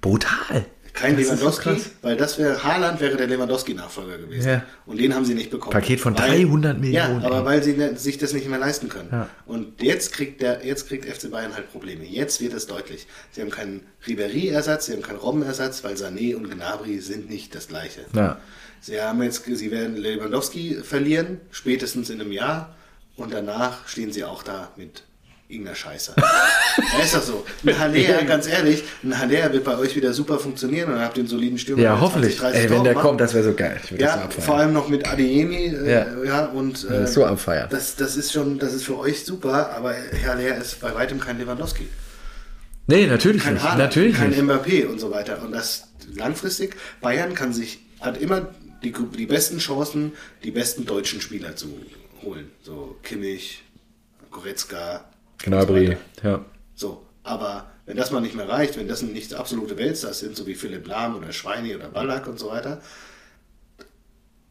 [0.00, 0.66] Brutal.
[0.92, 1.70] Kein Das Lewandowski,
[2.02, 4.48] weil das wäre, Haaland wäre der Lewandowski-Nachfolger gewesen.
[4.48, 4.62] Ja.
[4.86, 5.72] Und den haben sie nicht bekommen.
[5.72, 7.44] Paket von 300 Millionen, Ja, aber ey.
[7.44, 9.08] weil sie ne- sich das nicht mehr leisten können.
[9.10, 9.28] Ja.
[9.44, 12.04] Und jetzt kriegt, der, jetzt kriegt FC Bayern halt Probleme.
[12.04, 13.08] Jetzt wird es deutlich.
[13.32, 17.66] Sie haben keinen Ribéry-Ersatz, sie haben keinen Robben-Ersatz, weil Sané und Gnabry sind nicht das
[17.66, 18.02] Gleiche.
[18.14, 18.38] Ja.
[18.84, 22.74] Sie haben jetzt, sie werden Lewandowski verlieren, spätestens in einem Jahr.
[23.16, 25.04] Und danach stehen sie auch da mit
[25.48, 26.14] irgendeiner Scheiße.
[26.18, 27.46] ja, ist doch so.
[27.64, 31.28] Ein Haller, ganz ehrlich, ein Haller wird bei euch wieder super funktionieren und habt einen
[31.28, 31.82] soliden Stürmer.
[31.82, 32.36] Ja, hoffentlich.
[32.36, 33.02] 20, 30 Ey, wenn Tore der macht.
[33.04, 33.78] kommt, das wäre so geil.
[33.80, 34.42] Das so Ja, abfeiern.
[34.44, 35.66] vor allem noch mit Adeyemi.
[35.66, 36.24] Äh, Ja.
[36.24, 36.44] ja.
[36.46, 37.68] und Das äh, ist so am Feiern.
[37.70, 41.20] das, das ist schon, das ist für euch super, aber Herr Lehr ist bei weitem
[41.20, 41.88] kein Lewandowski.
[42.86, 43.62] Nee, natürlich Kein nicht.
[43.62, 44.42] Haaland, Natürlich kein nicht.
[44.42, 45.40] Mbappé und so weiter.
[45.42, 48.48] Und das langfristig, Bayern kann sich, hat immer
[48.84, 50.12] die, die besten Chancen,
[50.42, 51.68] die besten deutschen Spieler zu
[52.22, 52.50] holen.
[52.62, 53.62] So Kimmich,
[54.30, 55.04] Goretzka.
[55.42, 55.88] so Gnabry.
[55.88, 55.98] weiter.
[56.22, 56.44] Ja.
[56.74, 60.46] So, aber wenn das mal nicht mehr reicht, wenn das nicht absolute Weltstars sind, so
[60.46, 62.80] wie Philipp Lahm oder Schweini oder Ballack und so weiter,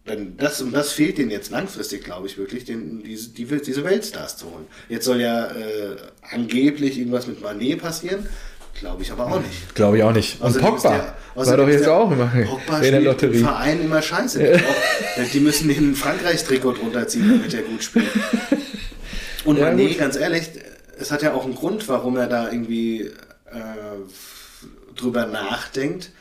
[0.05, 3.83] dann das und das fehlt denen jetzt langfristig, glaube ich wirklich, den, diese, die, diese
[3.85, 4.67] Weltstars zu holen.
[4.89, 5.95] Jetzt soll ja äh,
[6.29, 8.27] angeblich irgendwas mit Manet passieren,
[8.79, 9.75] glaube ich aber auch nicht.
[9.75, 10.39] Glaube ich auch nicht.
[10.41, 11.15] Und Außerdem Pogba der-
[11.47, 13.37] war doch ist jetzt auch immer Pogba in der Lotterie.
[13.37, 14.39] im Verein immer scheiße.
[14.39, 14.53] Die,
[15.23, 18.05] auch, die müssen den Frankreich-Trikot drunter ziehen, damit er gut spielt.
[19.45, 20.49] Und Ja, Mané, ganz ehrlich,
[20.99, 23.11] es hat ja auch einen Grund, warum er da irgendwie äh,
[24.95, 26.11] drüber nachdenkt,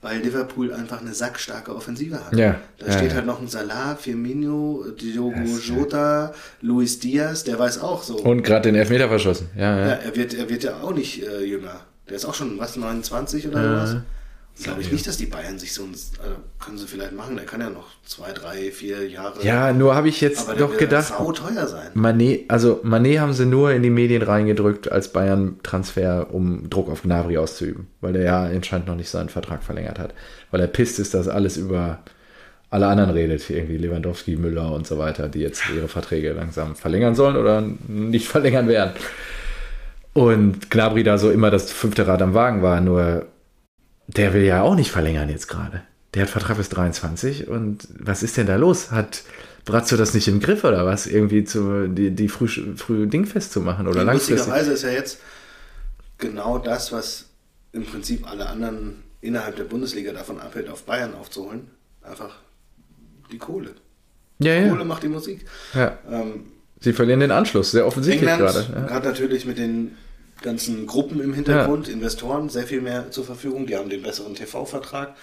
[0.00, 2.36] weil Liverpool einfach eine sackstarke Offensive hat.
[2.36, 3.16] Ja, Da ja, steht ja.
[3.16, 8.16] halt noch ein Salah, Firmino, Diogo ist- Jota, Luis Diaz, der weiß auch so.
[8.18, 9.48] Und gerade den Elfmeter verschossen.
[9.56, 9.86] Ja, ja.
[9.86, 11.80] Ja, er wird, er wird ja auch nicht äh, jünger.
[12.08, 13.86] Der ist auch schon, was, 29 oder Ja.
[13.86, 14.02] sowas?
[14.64, 17.44] Glaube ich nicht, dass die Bayern sich so ein, also können sie vielleicht machen, der
[17.44, 19.40] kann ja noch zwei, drei, vier Jahre.
[19.44, 21.90] Ja, nur habe ich jetzt doch wird gedacht, sau teuer sein.
[21.94, 27.02] Manet, also Manet haben sie nur in die Medien reingedrückt als Bayern-Transfer, um Druck auf
[27.02, 30.12] Gnabry auszuüben, weil der ja anscheinend noch nicht seinen Vertrag verlängert hat.
[30.50, 32.00] Weil er pisst ist, dass alles über
[32.70, 37.14] alle anderen redet, irgendwie Lewandowski, Müller und so weiter, die jetzt ihre Verträge langsam verlängern
[37.14, 38.90] sollen oder nicht verlängern werden.
[40.18, 43.26] Und Gnabry da so immer das fünfte Rad am Wagen war, nur
[44.08, 45.82] der will ja auch nicht verlängern jetzt gerade.
[46.12, 48.90] Der hat Vertrag bis 23 und was ist denn da los?
[48.90, 49.22] Hat
[49.64, 51.06] Brazzo das nicht im Griff oder was?
[51.06, 54.38] Irgendwie zu, die, die früh, früh dingfest zu machen oder langfristig?
[54.38, 55.20] Lustigerweise ist ja jetzt
[56.16, 57.26] genau das, was
[57.72, 61.70] im Prinzip alle anderen innerhalb der Bundesliga davon abhält, auf Bayern aufzuholen?
[62.02, 62.34] Einfach
[63.30, 63.70] die Kohle.
[64.40, 64.84] Ja, Kohle ja.
[64.84, 65.44] macht die Musik.
[65.74, 65.96] ja.
[66.10, 66.44] Ähm,
[66.80, 68.86] Sie verlieren den Anschluss, sehr offensichtlich England gerade.
[68.88, 68.94] Ja.
[68.94, 69.96] hat natürlich mit den
[70.42, 73.66] ganzen Gruppen im Hintergrund, Investoren, sehr viel mehr zur Verfügung.
[73.66, 75.16] Die haben den besseren TV-Vertrag.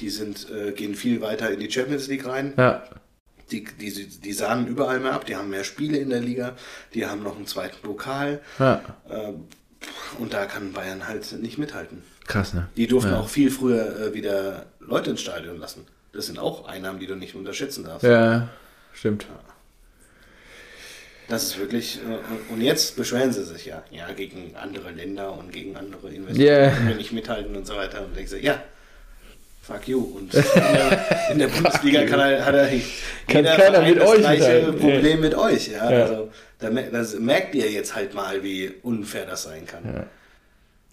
[0.00, 2.54] Die sind, äh, gehen viel weiter in die Champions League rein.
[2.56, 2.82] Ja.
[3.50, 5.26] Die, die, die sahnen überall mehr ab.
[5.26, 6.56] Die haben mehr Spiele in der Liga.
[6.94, 8.40] Die haben noch einen zweiten Pokal.
[8.58, 8.82] ja.
[9.08, 9.32] Äh,
[10.18, 12.02] und da kann Bayern halt nicht mithalten.
[12.26, 12.68] Krass, ne?
[12.76, 13.20] Die durften ja.
[13.20, 15.86] auch viel früher äh, wieder Leute ins Stadion lassen.
[16.12, 18.04] Das sind auch Einnahmen, die du nicht unterschätzen darfst.
[18.04, 18.48] Ja,
[18.92, 19.26] stimmt.
[21.30, 21.98] Das ist wirklich.
[21.98, 23.82] Äh, und jetzt beschweren sie sich ja.
[23.90, 26.70] Ja, gegen andere Länder und gegen andere Investoren Yeah.
[26.70, 28.04] können wir nicht mithalten und so weiter.
[28.04, 28.62] Und denke so, ja,
[29.62, 30.00] fuck you.
[30.00, 32.80] Und in der, in der Bundesliga kann er, hat er Kann
[33.28, 34.78] jeder keiner mit das euch gleiche mithalten.
[34.80, 35.68] Problem mit euch.
[35.68, 35.90] Ja?
[35.90, 36.02] Ja.
[36.02, 36.28] Also,
[36.58, 40.06] da, das merkt ihr jetzt halt mal, wie unfair das sein kann.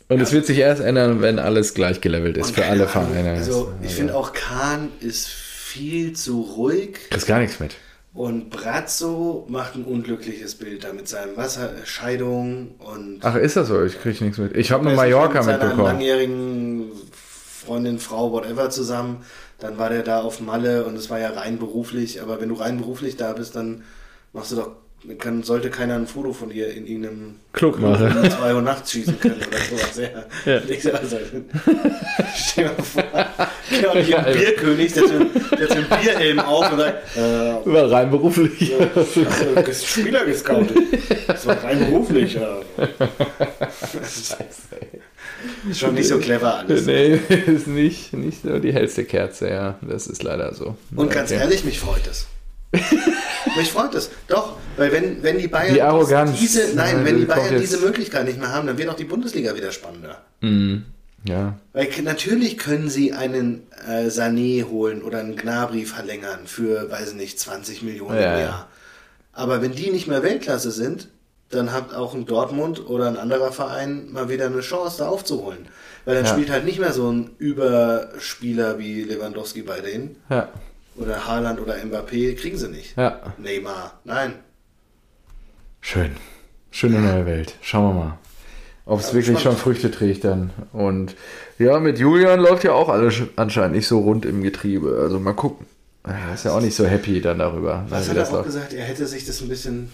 [0.10, 3.32] Und es wird sich erst ändern, wenn alles gleich gelevelt ist Und für alle Vereine.
[3.32, 6.98] Also, ich finde auch Kahn ist viel zu ruhig.
[7.10, 7.76] Kriegst gar nichts mit.
[8.18, 13.84] Und Brazzo macht ein unglückliches Bild da mit seinem Wasserscheidung und Ach, ist das so?
[13.84, 14.58] Ich krieg nichts mit.
[14.58, 15.86] Ich habe nur Er ist nicht Mallorca mit seiner mitbekommen.
[15.86, 19.18] langjährigen Freundin, Frau, whatever zusammen.
[19.60, 22.20] Dann war der da auf Malle und es war ja rein beruflich.
[22.22, 23.84] Aber wenn du rein beruflich da bist, dann
[24.34, 24.72] machst du doch,
[25.20, 28.18] kann, sollte keiner ein Foto von dir in irgendeinem Club machen.
[28.24, 29.98] um 2 Uhr nachts schießen können oder sowas.
[30.46, 30.54] Ja.
[30.54, 30.62] Ja.
[30.70, 31.18] Ich Also,
[32.36, 34.36] stell dir mal vor, ja, hier ein Geil.
[34.38, 38.74] Bierkönig, der hat einen Bierhelm auf und sagt, äh, War rein beruflich.
[38.96, 40.78] also, Spieler gescoutet.
[41.28, 42.34] Das war rein beruflich.
[42.36, 42.58] Ja.
[43.94, 44.38] Das ist
[45.70, 46.86] ist schon nicht so clever alles.
[46.86, 49.78] nee, ist nicht, nicht so die hellste Kerze, ja.
[49.82, 50.76] Das ist leider so.
[50.96, 51.42] Und ganz Okay.
[51.42, 52.28] ehrlich, mich freut es.
[53.56, 54.10] Mich freut es.
[54.28, 56.38] Doch, weil wenn, wenn die Bayern Die Arroganz.
[56.40, 59.06] diese, nein, Ja, wenn die Bayern diese Möglichkeit nicht mehr haben, dann wird auch die
[59.06, 60.22] Bundesliga wieder spannender.
[60.42, 60.86] Mhm.
[61.24, 61.56] Ja.
[61.74, 67.16] Weil natürlich können sie einen äh, Sané holen oder einen Gnabry verlängern für, weiß ich
[67.16, 68.46] nicht, 20 Millionen Ja, im ja.
[68.46, 68.68] Jahr.
[69.34, 71.10] Aber wenn die nicht mehr Weltklasse sind,
[71.50, 75.68] dann hat auch ein Dortmund oder ein anderer Verein mal wieder eine Chance, da aufzuholen.
[76.06, 76.32] Weil dann Ja.
[76.32, 80.16] spielt halt nicht mehr so ein Überspieler wie Lewandowski bei denen.
[80.30, 80.50] Ja.
[80.98, 82.98] Oder Haaland oder Mbappé, kriegen sie nicht.
[82.98, 83.34] Ja.
[83.38, 84.34] Neymar, nein.
[85.82, 86.18] Schön.
[86.72, 87.56] Schöne neue Welt.
[87.62, 88.18] Schauen wir mal.
[88.86, 89.60] Ob es wirklich schon spannend.
[89.60, 90.52] Früchte trägt dann.
[90.74, 91.16] Und
[91.60, 95.00] ja, mit Julian läuft ja auch alles anscheinend nicht so rund im Getriebe.
[95.02, 95.66] Also mal gucken.
[96.04, 97.86] Er ist ja auch nicht so happy dann darüber.
[97.90, 98.46] Was hat er auch läuft.
[98.46, 98.74] gesagt?
[98.74, 99.92] Er hätte sich das ein bisschen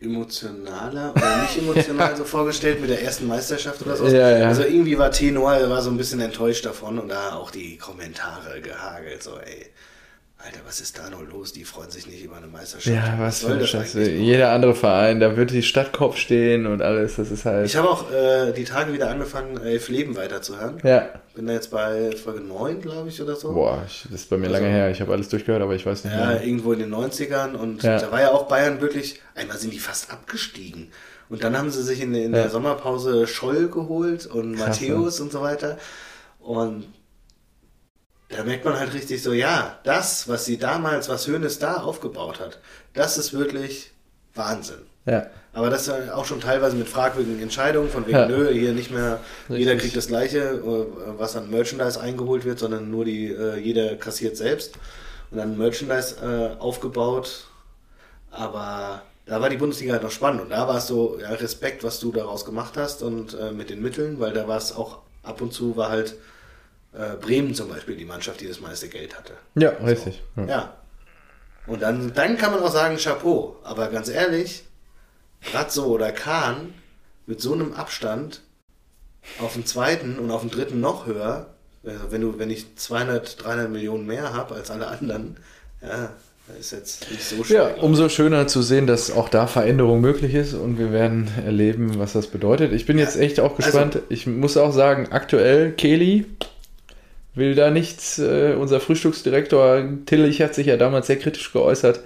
[0.00, 4.06] emotionaler oder nicht emotional so vorgestellt mit der ersten Meisterschaft oder so.
[4.06, 4.48] Ja, ja.
[4.48, 7.76] Also irgendwie war Tenor, er war so ein bisschen enttäuscht davon und da auch die
[7.76, 9.66] Kommentare gehagelt, so ey,
[10.42, 11.52] Alter, was ist da nur los?
[11.52, 12.96] Die freuen sich nicht über eine Meisterschaft.
[12.96, 13.94] Ja, was für soll ein das Scheiß.
[13.96, 14.24] eigentlich nur?
[14.24, 17.16] Jeder andere Verein, da wird die Stadtkopf stehen und alles.
[17.16, 17.66] Das ist halt.
[17.66, 20.78] Ich habe auch äh, die Tage wieder angefangen, Elf Leben weiterzuhören.
[20.82, 21.08] ja.
[21.34, 23.52] Bin da jetzt bei Folge 9, glaube ich, oder so.
[23.52, 24.90] Boah, ich, das ist bei mir Also- lange her.
[24.90, 26.42] Ich habe alles durchgehört, aber ich weiß nicht Ja, mehr.
[26.42, 27.98] irgendwo in den 90ern und Ja.
[28.00, 30.90] da war ja auch Bayern wirklich, einmal sind die fast abgestiegen.
[31.28, 32.42] Und dann haben sie sich in, in Ja.
[32.42, 35.78] der Sommerpause Scholl geholt und Krass, Matthäus und so weiter.
[36.40, 36.84] Und
[38.30, 42.40] da merkt man halt richtig so, ja, das, was sie damals, was Hoeneß da aufgebaut
[42.40, 42.58] hat,
[42.94, 43.92] das ist wirklich
[44.34, 44.78] Wahnsinn.
[45.06, 45.26] Ja.
[45.52, 48.28] Aber das ja auch schon teilweise mit fragwürdigen Entscheidungen, von wegen, Ja.
[48.28, 49.18] nö, hier nicht mehr,
[49.48, 49.80] jeder Richtig.
[49.80, 50.86] kriegt das Gleiche, äh,
[51.18, 54.74] was an Merchandise eingeholt wird, sondern nur die, äh, jeder kassiert selbst.
[55.32, 57.46] Und dann Merchandise äh, aufgebaut.
[58.30, 60.40] Aber da war die Bundesliga halt noch spannend.
[60.42, 63.70] Und da war es so, ja, Respekt, was du daraus gemacht hast und äh, mit
[63.70, 66.14] den Mitteln, weil da war es auch ab und zu war halt
[66.92, 69.34] äh, Bremen zum Beispiel die Mannschaft, die das meiste Geld hatte.
[69.54, 70.22] Ja, richtig.
[70.36, 70.44] Ja.
[70.46, 70.76] Ja.
[71.66, 73.56] Und dann, dann kann man auch sagen, Chapeau.
[73.62, 74.64] Aber ganz ehrlich,
[75.52, 76.74] Ratzo oder Kahn
[77.26, 78.42] mit so einem Abstand
[79.40, 83.42] auf den zweiten und auf den dritten noch höher, also wenn du, wenn ich 200,
[83.42, 85.36] 300 Millionen mehr habe als alle anderen,
[85.82, 86.10] ja,
[86.58, 87.76] ist jetzt nicht so schwer.
[87.76, 91.98] Ja, umso schöner zu sehen, dass auch da Veränderung möglich ist und wir werden erleben,
[91.98, 92.72] was das bedeutet.
[92.72, 94.00] Ich bin jetzt echt auch gespannt.
[94.08, 96.26] ich muss auch sagen, aktuell Kelly
[97.40, 98.20] will da nichts.
[98.20, 101.98] Äh, unser Frühstücksdirektor Tillich hat sich ja damals sehr kritisch geäußert.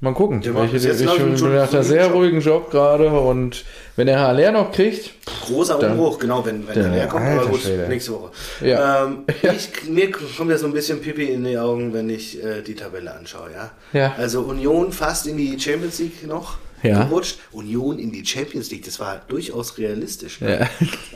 [0.00, 0.40] Mal gucken.
[0.42, 2.14] Der Ich, ich, jetzt, ich ich, einen bin nach einem sehr Job.
[2.14, 3.64] ruhigen Job gerade und
[3.96, 5.10] wenn er HLR noch kriegt,
[5.46, 7.88] Großer Dann- Umbruch, genau, wenn, wenn Der- kommt, aber gut, Schwede.
[7.88, 8.30] nächste Woche.
[8.64, 9.06] Ja.
[9.06, 12.62] Ähm, ich, mir kommt ja so ein bisschen Pipi in die Augen, wenn ich äh,
[12.62, 13.70] die Tabelle anschaue, ja.
[13.92, 14.14] Ja.
[14.16, 17.02] Also Union fast in die Champions League noch Ja.
[17.02, 17.38] gerutscht.
[17.50, 20.40] Union in die Champions League, das war durchaus realistisch.
[20.40, 20.60] Ne?
[20.60, 20.68] Ja.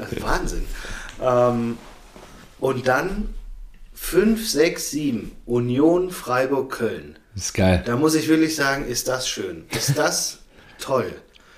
[0.03, 0.65] Also Wahnsinn.
[1.23, 1.79] Ähm,
[2.63, 3.35] und dann
[3.93, 7.19] 5, 6, 7, Union, Freiburg, Köln.
[7.35, 7.83] ist geil.
[7.85, 9.65] Da muss ich wirklich sagen, ist das schön.
[9.71, 10.39] Ist das
[10.79, 11.13] toll.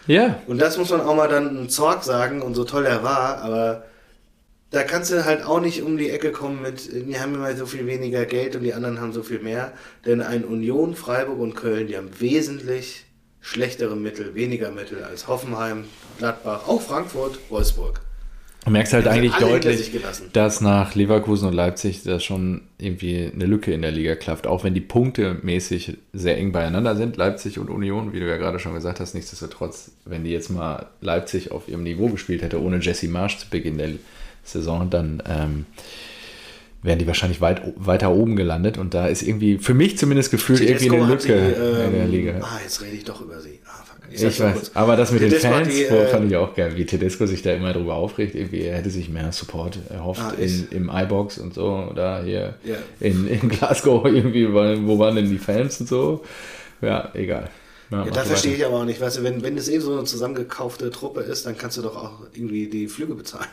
[0.07, 3.03] Ja, Und das muss man auch mal dann einem Zorg sagen und so toll er
[3.03, 3.85] war, aber
[4.71, 7.67] da kannst du halt auch nicht um die Ecke kommen mit, wir haben immer so
[7.67, 9.73] viel weniger Geld und die anderen haben so viel mehr.
[10.07, 13.05] Denn ein Union, Freiburg und Köln, die haben wesentlich
[13.43, 15.85] schlechtere Mittel, weniger Mittel als Hoffenheim,
[16.19, 18.01] Gladbach, auch Frankfurt, Wolfsburg.
[18.65, 19.91] Du merkst halt eigentlich deutlich,
[20.33, 24.47] dass nach Leverkusen und Leipzig da schon irgendwie eine Lücke in der Liga klafft.
[24.47, 28.39] Auch wenn die Punkte mäßig sehr eng beieinander sind, Leipzig und Union, wie du ja
[28.39, 32.63] gerade schon gesagt hast, nichtsdestotrotz, wenn die jetzt mal Leipzig auf ihrem Niveau gespielt hätte,
[32.63, 33.91] ohne Jesse Marsch zu Beginn der
[34.45, 35.67] Saison, dann ähm,
[36.83, 38.79] wären die wahrscheinlich weit, weiter oben gelandet.
[38.79, 42.09] Und da ist irgendwie, für mich zumindest gefühlt, irgendwie eine Lücke die, ähm, in der
[42.09, 42.41] Liga.
[42.41, 43.59] Ah, jetzt rede ich doch über sie.
[44.23, 44.71] Ich noch weiß, kurz.
[44.75, 47.43] aber das mit Tedesco den Fans die, äh, fand ich auch geil, wie Tedesco sich
[47.43, 48.35] da immer drüber aufregt.
[48.35, 51.89] Irgendwie, er hätte sich mehr Support erhofft Ah, in, im iBox und so.
[51.91, 52.77] Oder hier Ja.
[53.01, 56.23] in, in Glasgow irgendwie, wo waren denn die Fans und so.
[56.81, 57.49] Ja, egal.
[57.91, 59.01] Ja, da verstehe ich aber auch nicht.
[59.01, 61.97] Weißt du, wenn, wenn das eh so eine zusammengekaufte Truppe ist, dann kannst du doch
[61.97, 63.47] auch irgendwie die Flüge bezahlen.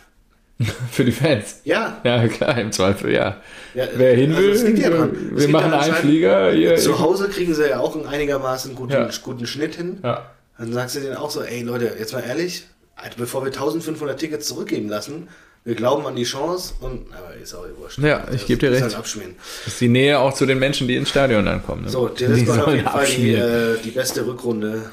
[0.92, 1.62] Für die Fans.
[1.64, 2.00] Ja.
[2.04, 3.38] Ja, klar, im Zweifel, ja.
[3.74, 6.52] Ja, Wer hin also will, liegt ja wir machen ja einen Flieger.
[6.54, 6.76] Hier.
[6.76, 9.10] Zu Hause kriegen sie ja auch einen einigermaßen guten, Ja.
[9.24, 10.00] guten Schnitt hin.
[10.04, 10.30] Ja.
[10.62, 14.20] Dann sagst du denen auch so, ey Leute, jetzt mal ehrlich, Alter, bevor wir 1500
[14.20, 15.28] Tickets zurückgeben lassen,
[15.64, 17.98] wir glauben an die Chance und, aber ist auch wurscht.
[17.98, 18.84] Ja, ich geb dir ist recht.
[18.84, 19.36] Halt abschmieren.
[19.66, 21.86] Das ist die Nähe auch zu den Menschen, die ins Stadion ankommen.
[21.86, 21.90] Ne?
[21.90, 24.84] So, das war auf jeden Fall die, äh, die beste Rückrunde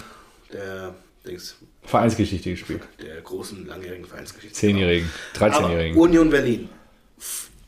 [0.50, 0.94] der,
[1.26, 2.80] Dings, Vereinsgeschichte gespielt.
[3.02, 4.56] der großen, langjährigen Vereinsgeschichte.
[4.56, 5.98] Zehnjährigen, Aber 13-Jährigen.
[5.98, 6.68] Union Berlin.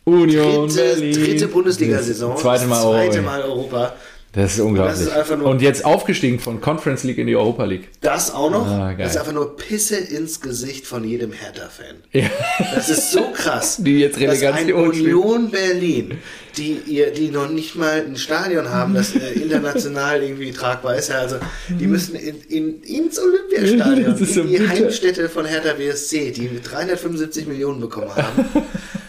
[0.04, 1.12] Union Dritte, Berlin.
[1.14, 2.36] dritte Bundesliga-Saison.
[2.38, 2.80] Zweite Mal.
[2.80, 3.94] Zweite Mal Europa.
[4.32, 4.96] Das ist unglaublich.
[4.98, 7.88] Das ist einfach nur- Und jetzt aufgestiegen von Conference League in die Europa League.
[8.00, 8.64] Das auch noch.
[8.64, 11.96] Ah, das ist einfach nur Pisse ins Gesicht von jedem Hertha-Fan.
[12.12, 12.30] Ja.
[12.74, 13.78] Das ist so krass.
[13.80, 14.88] Die jetzt Relegation.
[14.90, 16.18] Union Berlin,
[16.56, 21.08] die, ihr, die noch nicht mal ein Stadion haben, das äh, international irgendwie tragbar ist.
[21.08, 21.36] Ja, also
[21.68, 24.16] die müssen in, in, ins Olympiastadion,
[24.46, 24.68] in die.
[24.68, 28.44] Heimstätte von Hertha BSC, die 375 Millionen bekommen haben.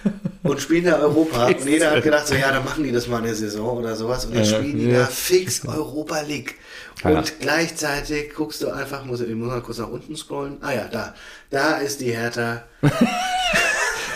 [0.52, 1.48] Und spielen da Europa.
[1.48, 4.26] Und jeder hat gedacht, so ja, dann machen die das mal eine Saison oder sowas.
[4.26, 5.00] Und Ja, spielen die ja.
[5.00, 6.56] da fix Europa League.
[7.04, 7.12] Ja.
[7.12, 10.58] Und gleichzeitig guckst du einfach, muss ich muss mal kurz nach unten scrollen.
[10.62, 11.16] Ah ja, da.
[11.50, 12.64] Da ist die Hertha.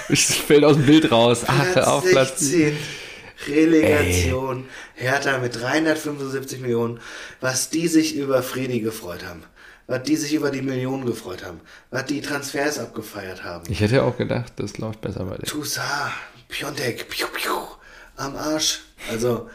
[0.08, 1.46] Es fällt aus dem Bild raus.
[1.48, 2.78] Ach, auf Platz 16.
[3.48, 4.66] Relegation.
[4.94, 7.00] Hertha mit 375 Millionen.
[7.42, 9.44] Was die sich über Fredi gefreut haben.
[9.88, 11.60] Was die sich über die Millionen gefreut haben.
[11.92, 13.66] Was die Transfers abgefeiert haben.
[13.70, 15.44] Ich hätte auch gedacht, das läuft besser bei dir.
[15.44, 16.12] Toussaint,
[16.48, 17.52] Piontek, piu, piu,
[18.16, 18.82] am Arsch.
[19.12, 19.50] Also,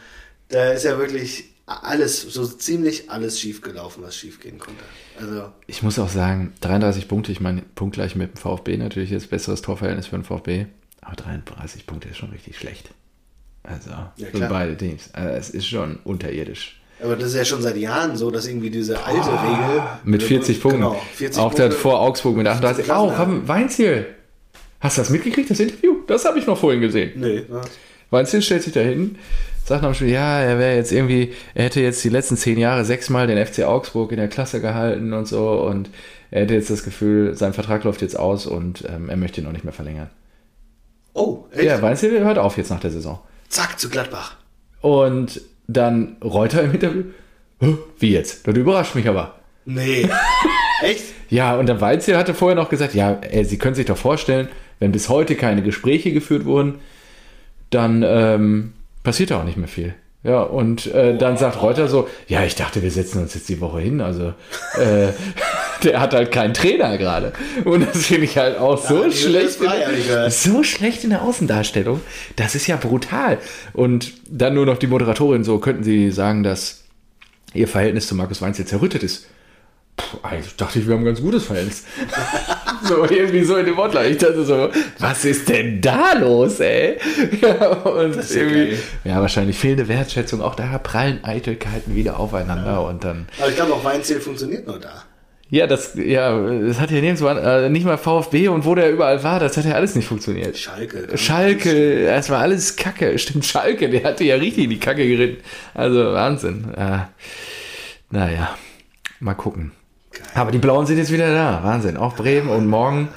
[0.47, 4.83] da ist ja wirklich alles, so ziemlich alles schief gelaufen, was schief gehen konnte.
[5.19, 9.29] Also, Ich muss auch sagen, 33 Punkte, ich meine, punktgleich mit dem VfB natürlich jetzt
[9.29, 10.67] besseres Torverhältnis für den VfB.
[11.01, 12.91] Aber 33 Punkte ist schon richtig schlecht.
[13.63, 14.49] Also, für klar.
[14.49, 15.09] beide Teams.
[15.13, 16.80] Also, es ist schon unterirdisch.
[17.03, 19.83] Aber das ist ja schon seit Jahren so, dass irgendwie diese alte Regel.
[20.03, 20.81] Mit 40 Punkten.
[20.81, 21.69] Genau, 40 auch Punkte.
[21.69, 22.85] der vor Augsburg mit 38.
[22.85, 24.05] Klassen Oh, haben Weinziel.
[24.79, 25.97] Hast du das mitgekriegt, das Interview?
[26.07, 27.11] Das habe ich noch vorhin gesehen.
[27.15, 27.61] Nee, ja.
[28.09, 29.17] Weinziel stellt sich da hin,
[29.63, 32.83] sagt dem Spiel, ja, er wäre jetzt irgendwie, er hätte jetzt die letzten zehn Jahre
[32.83, 35.89] sechsmal den FC Augsburg in der Klasse gehalten und so und
[36.29, 39.47] er hätte jetzt das Gefühl, sein Vertrag läuft jetzt aus und ähm, er möchte ihn
[39.47, 40.09] auch nicht mehr verlängern.
[41.13, 41.63] Oh, echt?
[41.63, 43.19] Ja, Weinziel hört auf jetzt nach der Saison.
[43.49, 44.37] Zack, zu Gladbach.
[44.81, 45.41] Und
[45.73, 47.03] dann Reuter im Interview,
[47.59, 48.47] "Hä, wie jetzt?
[48.47, 49.35] Das überrascht mich aber.
[49.65, 50.07] Nee.
[50.81, 51.03] echt?
[51.29, 54.49] Ja, und der Weinziel hatte vorher noch gesagt, ja, ey, Sie können sich doch vorstellen,
[54.79, 56.79] wenn bis heute keine Gespräche geführt wurden,
[57.69, 59.93] dann ähm, passiert da auch nicht mehr viel.
[60.23, 63.59] Ja, und äh, dann sagt Reuter so, ja, ich dachte, wir setzen uns jetzt die
[63.59, 64.01] Woche hin.
[64.01, 64.33] Also,
[64.79, 65.07] äh,
[65.83, 67.33] der hat halt keinen Trainer gerade.
[67.65, 69.61] Und das finde ich halt auch so Ja, schlecht.
[69.61, 70.31] ja gehört.
[70.33, 72.01] So schlecht in der Außendarstellung.
[72.35, 73.37] Das ist ja brutal.
[73.73, 76.83] Und dann nur noch die Moderatorin so, könnten Sie sagen, dass
[77.53, 79.27] Ihr Verhältnis zu Markus Weinz jetzt zerrüttet ist?
[79.97, 81.83] Puh, eigentlich dachte ich, wir haben ein ganz gutes Verhältnis.
[82.83, 84.05] so irgendwie so in dem Wortlaut.
[84.05, 84.69] Ich dachte so,
[84.99, 86.97] was ist denn da los, ey?
[87.41, 90.41] Ja, und ja irgendwie, ja, wahrscheinlich fehlende Wertschätzung.
[90.41, 93.27] Auch da prallen Eitelkeiten wieder aufeinander und dann.
[93.39, 95.03] Aber ich glaube auch Weinziel funktioniert nur da.
[95.51, 96.31] Ja, das, ja,
[96.61, 99.65] das hat ja nirgendwo, äh, nicht mal VfB und wo der überall war, das hat
[99.65, 100.57] ja alles nicht funktioniert.
[100.57, 101.17] Schalke.
[101.17, 103.19] Schalke, das war alles Kacke.
[103.19, 105.43] Stimmt, Schalke, der hatte ja richtig in die Kacke geritten.
[105.73, 106.73] Also Wahnsinn.
[106.73, 106.99] Äh,
[108.11, 108.55] naja,
[109.19, 109.73] mal gucken.
[110.35, 111.61] Aber die Blauen sind jetzt wieder da.
[111.65, 111.97] Wahnsinn.
[111.97, 113.09] Auch Bremen und morgen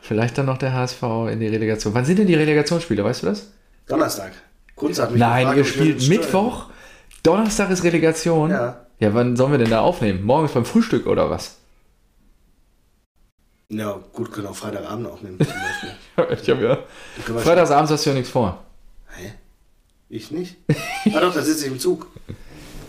[0.00, 1.92] vielleicht dann noch der HSV in die Relegation.
[1.92, 3.52] Wann sind denn die Relegationsspiele, weißt du das?
[3.88, 4.32] Donnerstag.
[4.74, 6.70] Kunz hat mich Nein, gefragt, ihr spielt Mittwoch.
[7.22, 8.50] Donnerstag ist Relegation.
[8.50, 8.86] Ja.
[9.00, 10.24] Ja, wann sollen wir denn da aufnehmen?
[10.24, 11.58] Morgens beim Frühstück oder was?
[13.76, 16.36] Ja, gut, können auch Freitagabend aufnehmen zum Beispiel.
[16.42, 16.78] Ich habe ja.
[17.40, 18.62] Freitagsabends hast du ja nichts vor.
[19.16, 19.32] Hä?
[20.08, 20.56] Ich nicht?
[21.12, 22.06] ah doch, da sitze ich im Zug.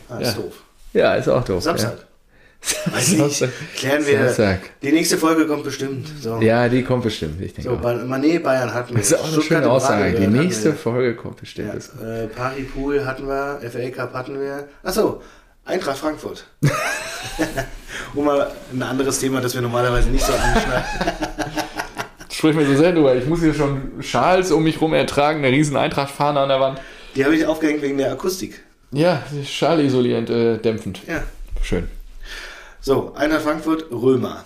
[0.10, 0.42] Ah, ist Ja.
[0.44, 0.54] doof.
[0.94, 1.64] Ja, ist auch doof.
[1.64, 1.98] Samstag.
[1.98, 2.94] Ja.
[2.96, 3.44] Weiß nicht.
[3.76, 4.26] Klären wir.
[4.26, 4.60] Samstag.
[4.82, 6.08] Die nächste Folge kommt bestimmt.
[6.22, 6.40] So.
[6.42, 7.78] Ja, die kommt bestimmt, ich denke So.
[7.78, 8.98] Ba- Mané Bayern hatten wir.
[9.00, 10.20] Das ist auch eine Stuttgart schöne Aussage.
[10.20, 10.74] Die nächste.
[10.74, 11.90] Folge kommt bestimmt.
[12.00, 14.68] Ja, äh, Paripool hatten wir, FA Cup hatten wir.
[14.84, 15.22] Achso,
[15.66, 16.46] Eintracht Frankfurt.
[18.14, 20.84] um mal ein anderes Thema, das wir normalerweise nicht so anschneiden.
[22.32, 23.16] Sprich mir so sehr drüber.
[23.16, 26.82] Ich muss hier schon Schals um mich rum ertragen, eine riesen Eintracht-Fahne an der Wand.
[27.16, 28.64] Die habe ich aufgehängt wegen der Akustik.
[28.92, 31.02] Ja, schalisolierend, äh, dämpfend.
[31.08, 31.24] Ja.
[31.64, 31.90] Schön.
[32.82, 34.44] So, Eintracht Frankfurt, Römer.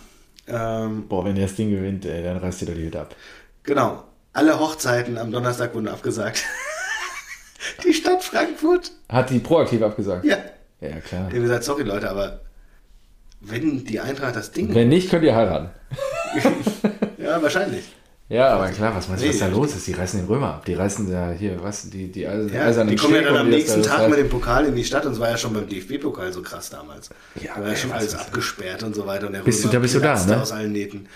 [0.48, 3.16] Ähm, Boah, wenn ihr das Ding gewinnt, ey, dann reißt ihr doch die Hütte ab.
[3.64, 4.04] genau.
[4.32, 6.46] Alle Hochzeiten am Donnerstag wurden abgesagt.
[7.84, 8.92] Die Stadt Frankfurt.
[9.10, 10.24] Hat die proaktiv abgesagt?
[10.24, 10.38] Ja.
[10.82, 11.26] Ja, klar.
[11.26, 12.42] Habe gesagt, sorry Leute, aber
[13.42, 14.74] wenn die Eintracht das Ding.
[14.74, 15.70] Wenn nicht, könnt ihr heiraten.
[17.18, 17.84] Ja, wahrscheinlich.
[18.30, 19.86] Ja, aber klar, was meinst du, was Nee, da los ist?
[19.88, 20.66] Die reißen den Römer ab.
[20.66, 23.84] Die reißen ja hier, was, die, die Eis- Ja, die kommen ja dann am nächsten
[23.84, 26.42] Tag mit dem Pokal in die Stadt und es war ja schon beim DFB-Pokal so
[26.42, 27.10] krass damals.
[27.42, 29.28] Ja, da war ja schon alles abgesperrt und so weiter.
[29.28, 30.42] Und der Bist du- Römer da bist du da, ne?
[30.42, 31.08] aus allen Nähten.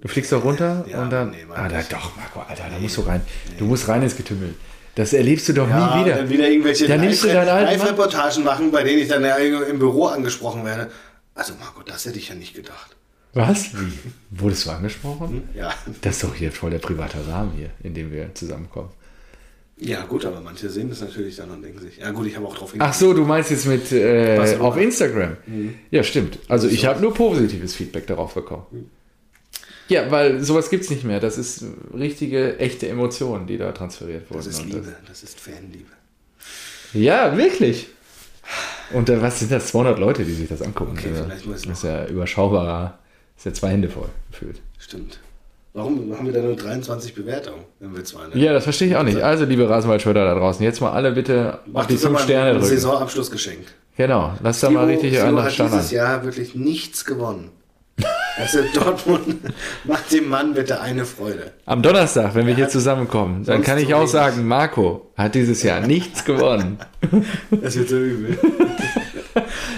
[0.00, 1.30] Du fliegst doch runter Ja, und dann.
[1.30, 3.20] nee, ah, da doch, Marco, Alter, da musst du rein.
[3.58, 4.54] Du musst rein ins Getümmel.
[4.96, 6.16] Das erlebst du doch Ja, nie wieder.
[6.16, 9.36] dann wieder irgendwelche Dann nimmst du deinen alten Live-Reportagen machen, bei denen ich dann ja
[9.36, 10.90] im Büro angesprochen werde.
[11.34, 12.96] Also Marco, das hätte ich ja nicht gedacht.
[13.34, 13.66] Was?
[14.30, 15.48] Wurdest du angesprochen?
[15.54, 18.88] Ja, Das ist doch hier voll der private Rahmen hier, in dem wir zusammenkommen.
[19.78, 22.46] ja gut, aber manche sehen das natürlich dann und denken sich, ja gut, ich habe
[22.46, 25.36] auch drauf Ach so, du meinst jetzt mit äh, auf Instagram.
[25.46, 25.74] Mhm.
[25.90, 26.38] Ja, stimmt.
[26.48, 28.90] Also ich habe nur positives Feedback darauf bekommen.
[29.88, 31.20] Ja, weil sowas gibt's nicht mehr.
[31.20, 31.64] Das ist
[31.96, 34.38] richtige, echte Emotionen, die da transferiert wurden.
[34.38, 35.90] Das ist Liebe, das ist Fanliebe.
[36.92, 37.88] Ja, wirklich.
[38.92, 39.68] Und äh, was sind das?
[39.68, 40.96] 200 Leute, die sich das angucken.
[40.98, 42.98] Okay, Also, vielleicht muss das ist ja überschaubarer.
[43.36, 44.60] Das ist ja zwei Hände voll gefühlt.
[44.78, 45.18] Stimmt.
[45.72, 48.38] Warum haben wir da nur 23 Bewertungen, wenn wir zwei ne?
[48.42, 49.20] Ja, das verstehe ich auch nicht.
[49.20, 52.24] Also, liebe Rasenwaldschwörter da draußen, jetzt mal alle bitte auf die uns doch 5 mal
[52.24, 52.66] Sterne drücken.
[52.66, 53.66] Saisonabschlussgeschenk.
[53.96, 55.90] Genau, lass da mal richtig einen hat Stand dieses.
[55.90, 57.50] Jahr wirklich nichts gewonnen.
[58.38, 59.36] Also Dortmund
[59.84, 61.52] macht dem Mann bitte eine Freude.
[61.64, 65.62] Am Donnerstag, wenn wir hier hat zusammenkommen, dann kann ich auch sagen, Marco hat dieses
[65.62, 66.78] Jahr nichts gewonnen.
[67.62, 68.36] Das wird so übel.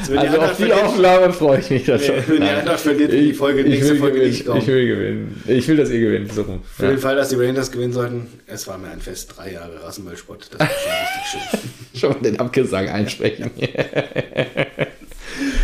[0.01, 2.15] Also wenn die Also auf die verliert- Aufnahme freue ich mich da schon.
[2.29, 2.47] wenn die.
[2.49, 4.31] Eintracht verliert, die Folge ich nächste will Folge gewinnen.
[4.33, 4.61] nicht kommen.
[4.61, 5.43] Ich will gewinnen.
[5.49, 6.33] Ich will, dass ihr gewinnt.
[6.33, 6.61] So rum.
[6.77, 6.91] Für Ja.
[6.91, 9.35] den Fall, dass die Rangers gewinnen sollten, es war mir ein Fest.
[9.37, 10.51] Drei Jahre Rasenballsport.
[10.53, 11.61] Das war schon richtig
[11.93, 12.01] schön.
[12.01, 13.51] Schon mal den Abgesang einsprechen.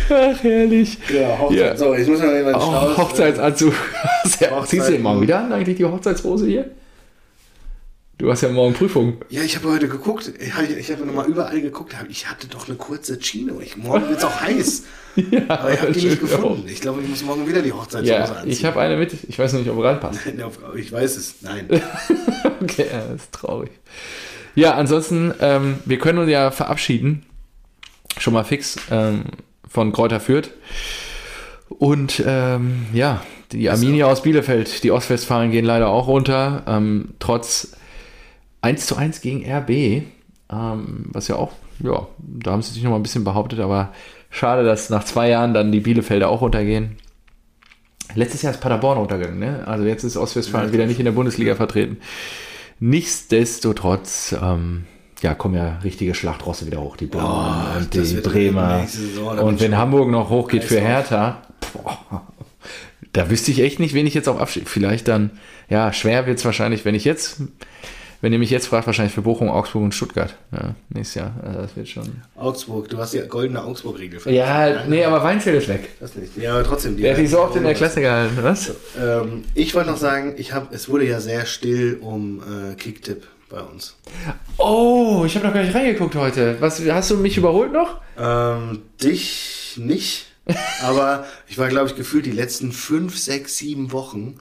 [0.09, 0.97] Ach, herrlich.
[1.13, 1.57] Ja, Hochzeit.
[1.57, 1.77] Ja.
[1.77, 2.97] So, jetzt muss mal den Oh, Staus.
[2.97, 3.73] Hochzeitsanzug.
[4.23, 4.91] Ziehst du Hochzeiten.
[4.93, 6.71] den morgen wieder an, eigentlich die Hochzeitshose hier?
[8.17, 9.17] Du hast ja morgen Prüfung.
[9.29, 10.31] Ja, ich habe heute geguckt.
[10.39, 11.93] Ich habe ich habe nochmal überall geguckt.
[12.07, 13.59] Ich hatte doch eine kurze Chino.
[13.59, 14.83] Ich, morgen wird es auch heiß.
[15.49, 16.65] Aber ich habe die nicht gefunden.
[16.69, 18.51] Ich glaube, ich muss morgen wieder die Hochzeitshose Ja, anziehen.
[18.51, 19.13] ich habe eine mit.
[19.27, 20.19] Ich weiß noch nicht, ob er reinpasst.
[20.77, 21.35] Ich weiß es.
[21.41, 21.67] Nein.
[22.61, 23.71] Okay, ja, das ist traurig.
[24.55, 27.25] Ja, ansonsten, ähm, wir können uns ja verabschieden.
[28.17, 29.23] Schon mal fix ähm,
[29.75, 30.49] von Kräuter Fürth.
[31.69, 33.21] Und ähm, ja,
[33.51, 36.63] die Arminia aus Bielefeld, die Ostwestfalen gehen leider auch runter.
[36.65, 37.75] Ähm, trotz
[38.61, 39.69] 1 zu 1 gegen RB.
[40.49, 41.51] Ähm, was ja auch,
[41.83, 43.91] ja, da haben sie sich noch mal ein bisschen behauptet, aber
[44.29, 46.97] schade, dass nach zwei Jahren dann die Bielefelder auch runtergehen.
[48.13, 49.63] Letztes Jahr ist Paderborn runtergegangen, ne?
[49.67, 51.97] Also jetzt ist Ostwestfalen wieder nicht in der Bundesliga vertreten.
[52.79, 54.85] Nichtsdestotrotz, ähm,
[55.21, 57.25] ja, kommen ja richtige Schlachtrosse wieder hoch, die Blauen
[57.73, 58.85] Oh, und die Bremer.
[58.87, 60.79] Saison, Und wenn Hamburg noch hochgeht für.
[60.79, 61.41] Hertha,
[61.73, 62.21] boah,
[63.13, 64.67] da wüsste ich echt nicht, wen ich jetzt auf Abschied.
[64.67, 65.31] Vielleicht dann,
[65.69, 67.37] ja, schwer wird es wahrscheinlich, wenn ich jetzt,
[68.21, 70.35] wenn ihr mich jetzt fragt, wahrscheinlich für Bochum, Augsburg und Stuttgart.
[70.51, 71.31] Ja, nächstes Jahr.
[71.45, 72.21] Also das wird schon.
[72.35, 74.19] Augsburg, du hast die goldene Augsburg-Regel.
[74.33, 75.89] Ja, nee, aber Weinfeld ist weg.
[75.99, 76.35] Das nicht.
[76.37, 76.97] Ja, aber trotzdem.
[76.97, 78.73] Die Der hat dich so oft in der Klasse gehalten, was?
[78.99, 83.23] Ähm, ich wollte noch sagen, ich hab, es wurde ja sehr still um äh, Kicktipp
[83.55, 83.95] bei uns.
[84.57, 86.57] Oh, ich habe noch gar nicht reingeguckt heute.
[86.59, 88.01] Was, hast du mich überholt noch?
[88.19, 90.25] Ähm, dich nicht,
[90.83, 94.39] aber ich war, glaube ich, gefühlt die letzten fünf, sechs, sieben Wochen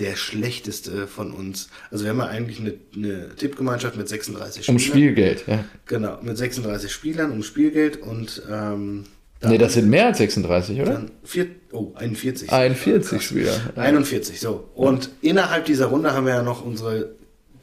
[0.00, 1.70] der schlechteste von uns.
[1.90, 4.76] Also wir haben ja eigentlich eine, eine Tippgemeinschaft mit 36 Spielern.
[4.76, 5.64] Um Spielgeld, ja.
[5.86, 9.04] Genau, mit 36 Spielern um Spielgeld und ähm,
[9.40, 10.94] Nee, das sind mehr als 36, oder?
[10.94, 12.50] dann vier, oh, 41.
[12.50, 13.22] 41 Krass.
[13.22, 13.54] Spieler.
[13.76, 14.68] 41, so.
[14.74, 17.17] Und innerhalb dieser Runde haben wir ja noch unsere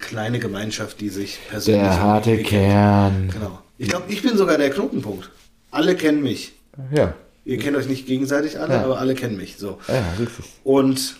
[0.05, 1.83] kleine Gemeinschaft, die sich persönlich.
[1.83, 2.61] Der harte entwickelt.
[2.63, 3.29] Kern.
[3.31, 3.59] Genau.
[3.77, 5.29] Ich glaube, ich bin sogar der Knotenpunkt.
[5.71, 6.53] Alle kennen mich.
[6.91, 7.13] Ja.
[7.43, 8.83] Ihr kennt euch nicht gegenseitig alle, Ja.
[8.83, 9.57] aber alle kennen mich.
[9.57, 9.77] So.
[9.87, 10.45] Ja, richtig.
[10.63, 11.15] Und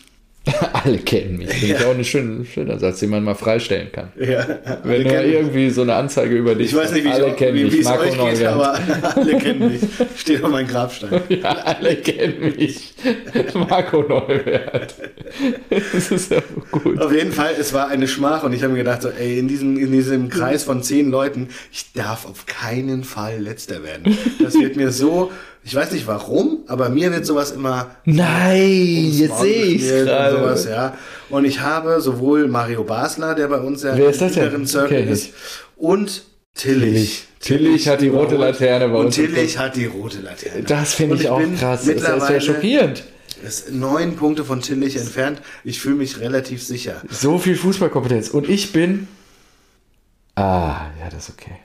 [0.74, 1.50] Alle kennen mich.
[1.50, 4.12] Finde ich auch ein schöner, schöner Satz, den man mal freistellen kann.
[4.20, 4.46] ja,
[4.84, 5.12] Wenn mich.
[5.12, 7.74] irgendwie so eine Anzeige über dich Ich weiß nicht, wie, alle ich, kennen wie, mich,
[7.74, 8.48] wie es Marco euch geht, Neuvert.
[8.48, 8.80] aber
[9.16, 9.82] alle kennen mich.
[10.18, 11.22] Steht auf meinem Grabstein.
[11.30, 12.94] Ja, alle kennen mich.
[13.54, 14.96] Marco Neubert.
[15.70, 16.42] Das ist ja
[16.72, 17.02] gut.
[17.02, 19.48] Auf jeden Fall, es war eine Schmach und ich habe mir gedacht, so, ey, in
[19.48, 24.18] diesem, in diesem Kreis von zehn Leuten, ich darf auf keinen Fall letzter werden.
[24.42, 25.32] Das wird mir so,
[25.68, 30.08] Ich weiß nicht warum, aber mir wird sowas immer Nein, jetzt sehe ich es und
[30.08, 30.76] sowas, gerade.
[30.76, 30.98] ja.
[31.32, 35.00] Und ich habe sowohl Mario Basler, der bei uns ja Wer ist das inneren Circle
[35.06, 35.30] ich ist,
[35.76, 37.28] und Tillich.
[37.40, 40.64] Tillich hat die rote Laterne bei und uns im Tillich hat die rote Laterne.
[40.64, 41.82] Das finde Und ich auch krass.
[41.82, 43.04] Das ist ja Mittlerweile schockierend.
[43.44, 45.42] ist neun Punkte von Tillich entfernt.
[45.64, 47.02] Ich fühle mich relativ sicher.
[47.10, 48.30] So viel Fußballkompetenz.
[48.30, 49.08] Und ich bin.
[50.36, 51.58] Ah, ja, das ist okay.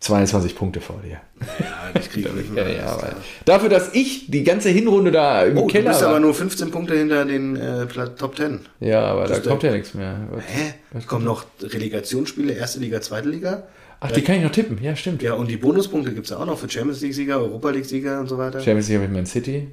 [0.00, 1.20] 22 Punkte vor dir.
[1.40, 2.76] Ja, ich kriege nicht Ja, mehr.
[2.76, 2.98] ja,
[3.44, 6.10] dafür, dass ich die ganze Hinrunde da im Oh, du Keller bist war.
[6.10, 7.86] aber nur 15 Punkte hinter den äh,
[8.18, 8.60] Top 10.
[8.80, 10.28] ja, aber da Das ist kommt ja nichts mehr.
[10.46, 11.00] Hä?
[11.06, 13.64] Kommen noch Relegationsspiele, erste Liga, zweite Liga?
[14.00, 14.78] Ach, die kann ich noch tippen.
[14.82, 15.22] Ja, stimmt.
[15.22, 18.28] Ja, und die Bonuspunkte gibt es ja auch noch für Champions League-Sieger, Europa League-Sieger und
[18.28, 18.60] so weiter.
[18.60, 19.68] Champions League habe ich Man City.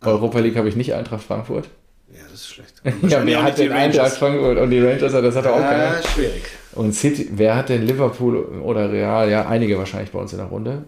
[0.00, 1.68] Europa League habe ich nicht Eintracht Frankfurt.
[2.12, 2.82] Ja, das ist schlecht.
[3.08, 5.12] Ja, wer hat denn Eintracht Frankfurt und die Rangers?
[5.12, 5.96] Das hat er auch keiner.
[5.98, 6.42] Ah, schwierig.
[6.72, 9.30] Und City, wer hat denn Liverpool oder Real?
[9.30, 10.84] Ja, einige wahrscheinlich bei uns in der Runde.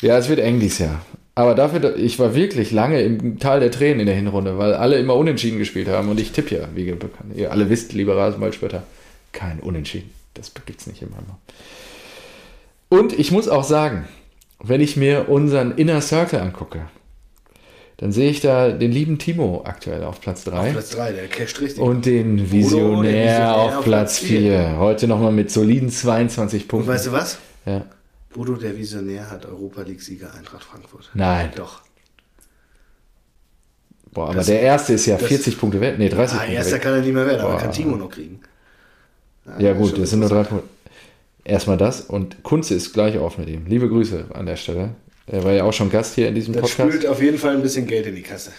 [0.00, 1.00] Ja, es wird eng dieses Jahr.
[1.34, 4.98] Aber dafür, ich war wirklich lange im Tal der Tränen in der Hinrunde, weil alle
[4.98, 6.08] immer unentschieden gespielt haben.
[6.08, 7.34] Und ich tippe ja, wie bekannt.
[7.34, 8.82] Ihr alle wisst, lieber Rasenballspötter,
[9.32, 10.10] kein Unentschieden.
[10.34, 11.16] Das gibt's nicht immer.
[12.88, 14.06] Und ich muss auch sagen,
[14.62, 16.82] wenn ich mir unseren Inner Circle angucke,
[18.02, 20.72] dann sehe ich da den lieben Timo aktuell auf Platz 3.
[20.72, 21.80] Platz 3, der casht richtig.
[21.80, 24.40] Und den Visionär, Visionär auf auf Platz Platz vier.
[24.40, 24.76] 4.
[24.78, 26.88] Heute nochmal mit soliden 22 Und Punkten.
[26.90, 27.38] weißt du was?
[27.64, 27.84] ja.
[28.34, 31.10] Bodo, der Visionär, hat Europa League-Sieger Eintracht Frankfurt.
[31.14, 31.50] Nein.
[31.54, 31.82] Doch.
[34.12, 35.98] Boah, aber Das- der erste ist ja das- 40 Punkte wert.
[35.98, 37.60] Nee, 30 Ah, Punkte erster kann er nicht mehr werden, aber Boah.
[37.60, 38.40] kann Timo noch kriegen.
[39.58, 40.44] Ja, gut, schon das sind nur drei.
[40.44, 40.66] Punkte.
[41.44, 43.66] Erstmal das und Kunze ist gleich auf mit ihm.
[43.66, 44.90] Liebe Grüße an der Stelle.
[45.32, 46.90] Er war ja auch schon Gast hier in diesem Das Podcast.
[46.92, 48.52] spült auf jeden Fall ein bisschen Geld in die Kasse.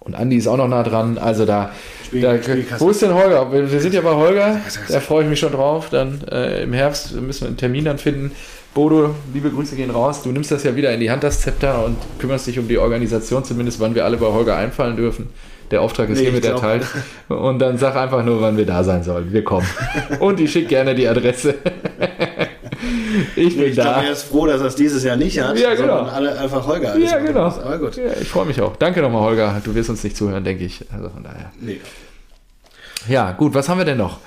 [0.00, 1.18] Und Andi ist auch noch nah dran.
[1.18, 1.70] Also da.
[2.06, 2.38] Spiel- da
[2.78, 3.52] wo ist denn Holger?
[3.52, 4.58] Wir, wir sind ja bei Holger.
[4.88, 5.88] Da freue ich mich schon drauf.
[5.90, 8.32] Dann äh, im Herbst müssen wir einen Termin dann finden.
[8.72, 10.22] Bodo, liebe Grüße gehen raus.
[10.22, 12.78] Du nimmst das ja wieder in die Hand, das Zepter, und kümmerst dich um die
[12.78, 15.28] Organisation, zumindest wann wir alle bei Holger einfallen dürfen.
[15.70, 16.86] Der Auftrag ist Nee, hiermit erteilt.
[17.28, 19.30] Und dann sag einfach nur, wann wir da sein sollen.
[19.32, 19.66] Wir kommen.
[20.20, 21.56] Und ich schicke gerne die Adresse.
[23.38, 24.02] ich bin Ich da.
[24.02, 25.98] er ist froh, dass er es dieses Jahr nicht hat, Ja, genau.
[25.98, 27.44] sondern alle einfach Holger Ja, genau.
[27.46, 27.58] muss.
[27.58, 27.96] Aber gut.
[27.96, 28.76] Ja, ich freue mich auch.
[28.76, 29.60] Danke nochmal, Holger.
[29.64, 30.84] Du wirst uns nicht zuhören, denke ich.
[30.92, 31.50] Also von daher.
[31.60, 31.80] Nee.
[33.08, 34.18] Ja, gut, was haben wir denn noch?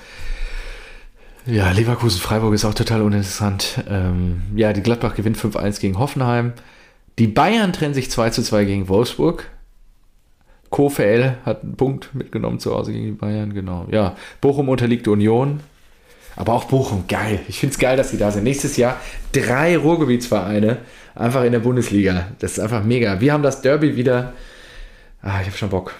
[1.44, 3.82] Ja, Leverkusen-Freiburg ist auch total uninteressant.
[3.90, 6.52] Ähm, ja, die Gladbach gewinnt 5-1 gegen Hoffenheim.
[7.18, 9.48] Die Bayern trennen sich 2-2 gegen Wolfsburg.
[10.70, 13.86] Kofel hat einen Punkt mitgenommen zu Hause gegen die Bayern, genau.
[13.90, 15.60] Ja, Bochum unterliegt Union.
[16.36, 17.40] Aber auch Bochum, geil.
[17.48, 18.44] Ich finde es geil, dass sie da sind.
[18.44, 18.98] Nächstes Jahr
[19.32, 20.78] drei Ruhrgebietsvereine
[21.14, 22.28] einfach in der Bundesliga.
[22.38, 23.20] Das ist einfach mega.
[23.20, 24.32] Wir haben das Derby wieder.
[25.20, 25.94] Ah, ich habe schon Bock.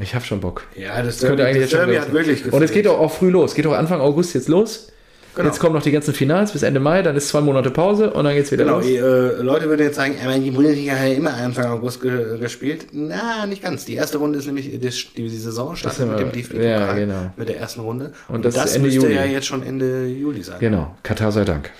[0.00, 0.66] Ich habe schon Bock.
[0.76, 2.50] Ja, das Das könnte Derby, eigentlich das jetzt schon Derby los hat wirklich sein.
[2.50, 3.54] Und es geht auch, auch früh los.
[3.54, 4.92] Geht auch Anfang August jetzt los.
[5.36, 5.48] Genau.
[5.48, 8.24] Jetzt kommen noch die ganzen Finals bis Ende Mai, dann ist zwei Monate Pause und
[8.24, 8.86] dann geht's wieder Genau, los.
[8.86, 12.38] die, äh, Leute würden jetzt sagen, aber die Bundesliga hat ja immer Anfang August ge
[12.38, 12.86] gespielt.
[12.92, 13.84] Na, nicht ganz.
[13.84, 17.32] Die erste Runde ist nämlich, die, die Saison startet Das mit dem DFB ja, genau.
[17.36, 18.12] mit der ersten Runde.
[18.28, 19.14] Und das ist Ende müsste Juli.
[19.16, 20.60] ja jetzt schon Ende Juli sein.
[20.60, 21.70] Genau, Katar sei Dank.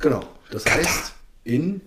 [0.00, 0.20] Genau.
[0.50, 1.12] Das heißt,
[1.44, 1.80] in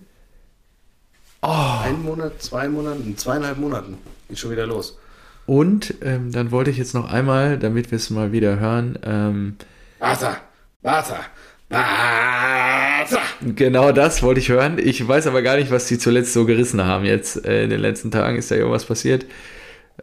[1.42, 1.78] Oh.
[1.84, 3.98] einem Monat, zwei Monaten, in zweieinhalb Monaten
[4.28, 4.98] geht schon wieder los.
[5.44, 9.56] Und ähm, dann wollte ich jetzt noch einmal, damit wir es mal wieder hören, ähm,
[9.98, 10.40] Barca,
[10.82, 11.20] Barca,
[11.68, 13.20] Barca.
[13.54, 14.78] genau das wollte ich hören.
[14.78, 17.44] Ich weiß aber gar nicht, was die zuletzt so gerissen haben jetzt.
[17.44, 19.26] Äh, in den letzten Tagen ist da irgendwas passiert.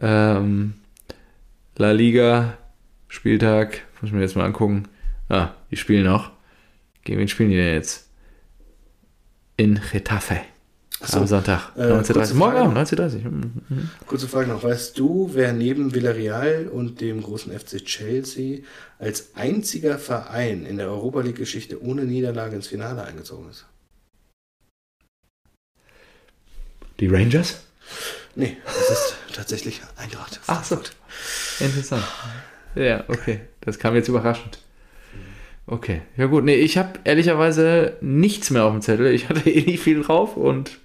[0.01, 0.73] Ähm,
[1.77, 2.57] La Liga,
[3.07, 4.87] Spieltag, muss ich mir jetzt mal angucken.
[5.29, 6.31] Ah, die spielen noch.
[7.03, 8.09] Gegen wen spielen die denn jetzt?
[9.57, 10.41] In Getafe.
[11.05, 11.71] So, Am Sonntag.
[11.75, 12.65] äh, 19.30 kurze Morgen Frage.
[12.69, 13.89] Abend, 19.30 Hm, hm.
[14.07, 14.63] Kurze Frage noch.
[14.63, 18.59] Weißt du, wer neben Villarreal und dem großen FC Chelsea
[18.99, 23.65] als einziger Verein in der Europa League-Geschichte ohne Niederlage ins Finale eingezogen ist?
[26.99, 27.61] Die Rangers?
[28.35, 30.39] Nee, das ist tatsächlich Eintracht.
[30.47, 30.79] Ach so.
[31.59, 32.03] Interessant.
[32.75, 33.41] Ja, okay.
[33.61, 34.59] Das kam jetzt überraschend.
[35.65, 36.01] Okay.
[36.17, 39.07] Ja gut, nee, ich habe ehrlicherweise nichts mehr auf dem Zettel.
[39.13, 40.79] Ich hatte eh nicht viel drauf und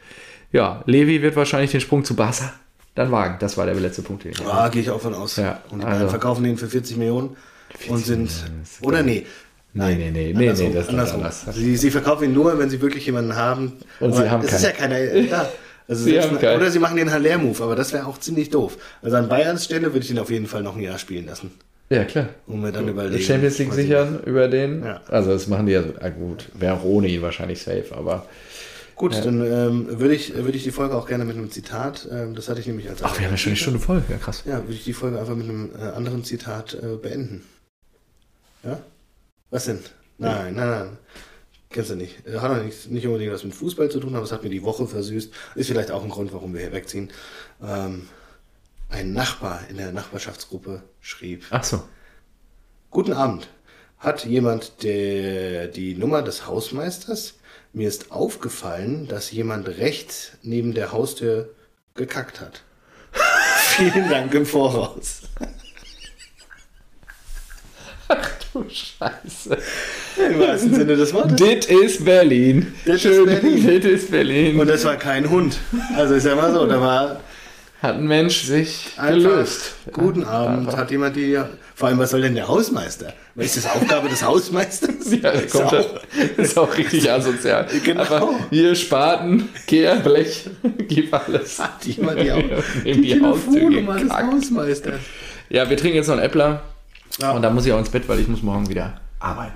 [0.52, 2.52] ja, Levi wird wahrscheinlich den Sprung zu Barca
[2.94, 3.36] dann wagen.
[3.40, 4.24] Das war der letzte Punkt.
[4.24, 4.52] Den ich hatte.
[4.52, 5.36] Ah, gehe ich auch von aus.
[5.36, 7.36] Ja, und die also- Bayern verkaufen den für 40 Millionen
[7.70, 8.42] 40 und sind.
[8.42, 9.26] Millionen, Oder nee.
[9.74, 11.20] Nee, nee, nee, nee, andersrum, nee, das ist andersrum.
[11.20, 11.46] anders.
[11.52, 13.74] Sie, sie verkaufen ihn nur, wenn sie wirklich jemanden haben.
[14.00, 15.48] Und sie haben es ist ja keiner da.
[15.90, 16.56] Also Sie selbst- keinen.
[16.60, 18.76] oder sie machen den Haller-Move, aber das wäre auch ziemlich doof.
[19.00, 21.50] Also an Bayerns Stelle würde ich ihn auf jeden Fall noch ein Jahr spielen lassen.
[21.88, 22.28] Ja, klar.
[22.46, 23.22] Und mir dann überlegen.
[23.24, 24.84] Champions League sichern über den.
[24.84, 25.00] Ja.
[25.08, 25.94] Also das machen die ja so.
[26.00, 28.26] Ah, gut, wäre ohne ihn wahrscheinlich safe, aber.
[28.98, 32.34] Gut, dann ähm, würde ich, würde ich die Folge auch gerne mit einem Zitat, ähm,
[32.34, 34.02] das hatte ich nämlich als Ach, wir haben ja schon eine Stunde voll.
[34.08, 34.42] Ja, krass.
[34.44, 37.44] Ja, würde ich die Folge einfach mit einem äh, anderen Zitat äh, beenden.
[38.64, 38.80] Ja?
[39.50, 39.78] Was denn?
[40.18, 40.98] Nein, nein, nein.
[41.70, 42.24] Kennst du nicht.
[42.26, 44.64] Hat auch nicht, nicht unbedingt was mit Fußball zu tun, aber es hat mir die
[44.64, 45.32] Woche versüßt.
[45.54, 47.10] Ist vielleicht auch ein Grund, warum wir hier wegziehen.
[47.62, 48.08] Ähm,
[48.88, 51.44] ein Nachbar in der Nachbarschaftsgruppe schrieb.
[51.50, 51.84] Ach so.
[52.90, 53.48] Guten Abend.
[53.98, 57.37] Hat jemand der, die Nummer des Hausmeisters?
[57.72, 61.50] Mir ist aufgefallen, dass jemand rechts neben der Haustür
[61.94, 62.62] gekackt hat.
[63.76, 65.22] Vielen Dank im Voraus.
[68.52, 69.58] Du Scheiße.
[70.16, 71.36] Im wahrsten Sinne des Wortes.
[71.36, 72.72] Dit ist Berlin.
[72.86, 73.66] Dit ist Schön, Berlin.
[73.66, 74.58] Dit ist Berlin.
[74.58, 75.58] Und das war kein Hund.
[75.94, 77.20] Also ist ja mal so, da war
[77.80, 79.74] Hat ein Mensch sich einfach, gelöst.
[79.92, 80.66] Guten Abend.
[80.66, 80.78] Einfach.
[80.78, 81.38] Hat jemand die.
[81.76, 83.12] Vor allem, was soll denn der Hausmeister?
[83.36, 84.94] Was ist das Aufgabe des Hausmeisters?
[85.10, 85.70] Ja, der kommt Sau.
[85.70, 85.82] da,
[86.42, 87.66] ist auch richtig asozial.
[87.84, 88.02] Genau.
[88.02, 90.50] Aber hier Spaten, Kehr, Blech,
[90.88, 91.60] gib alles.
[91.60, 92.42] Hat jemand die, Au-
[92.84, 94.10] Nimm die Haustür Telefonnummer des.
[94.12, 95.00] Hausmeisters?
[95.48, 96.62] Ja, wir trinken jetzt noch einen Äppler.
[97.20, 97.30] Ja.
[97.30, 99.54] Und dann muss ich auch ins Bett, weil ich muss morgen wieder arbeiten.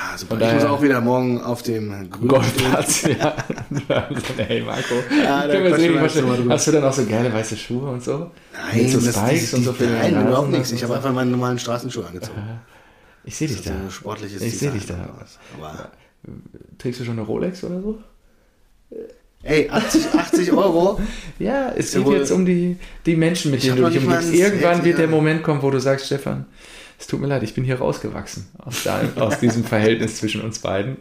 [0.00, 0.38] Ah, super.
[0.38, 3.34] Von ich muss auch wieder morgen auf dem Golfplatz, ja.
[4.36, 7.90] Hey Marco, Ja, ich da richtig wir Hast du dann auch so geile weiße Schuhe
[7.90, 8.30] und so?
[8.52, 10.70] Nein, Mit so das- Spikes die- und so den Nein, überhaupt nichts.
[10.72, 12.42] Ich habe einfach meine normalen Straßenschuhe angezogen.
[13.24, 13.72] Ich sehe dich da.
[13.90, 14.94] sportliches Ich sehe dich da.
[15.58, 15.90] Aber,
[16.78, 17.98] Trägst du schon eine Rolex oder so?
[19.42, 21.00] ey, 80, 80 Euro?
[21.38, 22.76] Ja, es geht jetzt um die,
[23.06, 24.32] die Menschen, mit denen du dich umgibst.
[24.32, 25.08] Irgendwann wird der.
[25.08, 26.46] Moment kommen, wo du sagst, Stefan,
[27.00, 30.58] es tut mir leid, ich bin hier rausgewachsen aus, dein, aus diesem Verhältnis zwischen uns
[30.58, 30.96] beiden.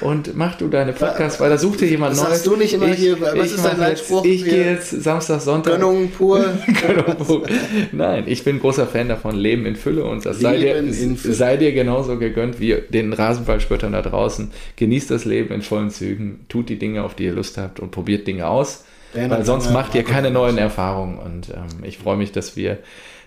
[0.00, 2.30] Und mach du deine Podcasts weiter, such dir jemand Was Neues.
[2.30, 4.24] sagst du nicht immer hier, was ist mach dein Leitspruch?
[4.24, 5.74] Ich gehe jetzt Samstag, Sonntag.
[5.74, 6.44] Gönnung pur.
[6.66, 7.44] Gönnung.
[7.92, 10.84] Nein, ich bin großer Fan davon, Leben in Fülle und das sei dir,
[11.14, 14.50] sei dir genauso gegönnt wie den Rasenballspöttern da draußen.
[14.74, 17.92] Genießt das Leben in vollen Zügen, tut die Dinge, auf die ihr Lust habt und
[17.92, 18.84] probiert Dinge aus.
[19.14, 22.78] Weil sonst macht ihr keine neuen Erfahrungen und ähm, ich freue mich, dass wir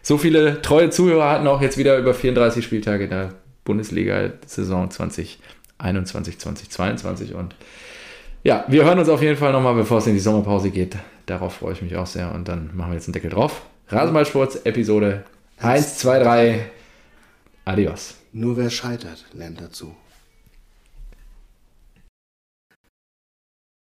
[0.10, 3.30] so viele treue Zuhörer hatten, auch jetzt wieder über 34 Spieltage in der
[3.64, 7.54] Bundesliga-Saison 2021, 2022 und
[8.42, 10.98] ja, wir hören uns auf jeden Fall nochmal, bevor es in die Sommerpause geht.
[11.28, 13.62] Darauf freue ich mich auch sehr und dann machen wir jetzt einen Deckel drauf.
[13.90, 15.26] Rasenballsports, Episode
[15.60, 16.72] 1, 2, 3.
[17.66, 18.16] Adios.
[18.34, 19.94] Nur wer scheitert, lernt dazu.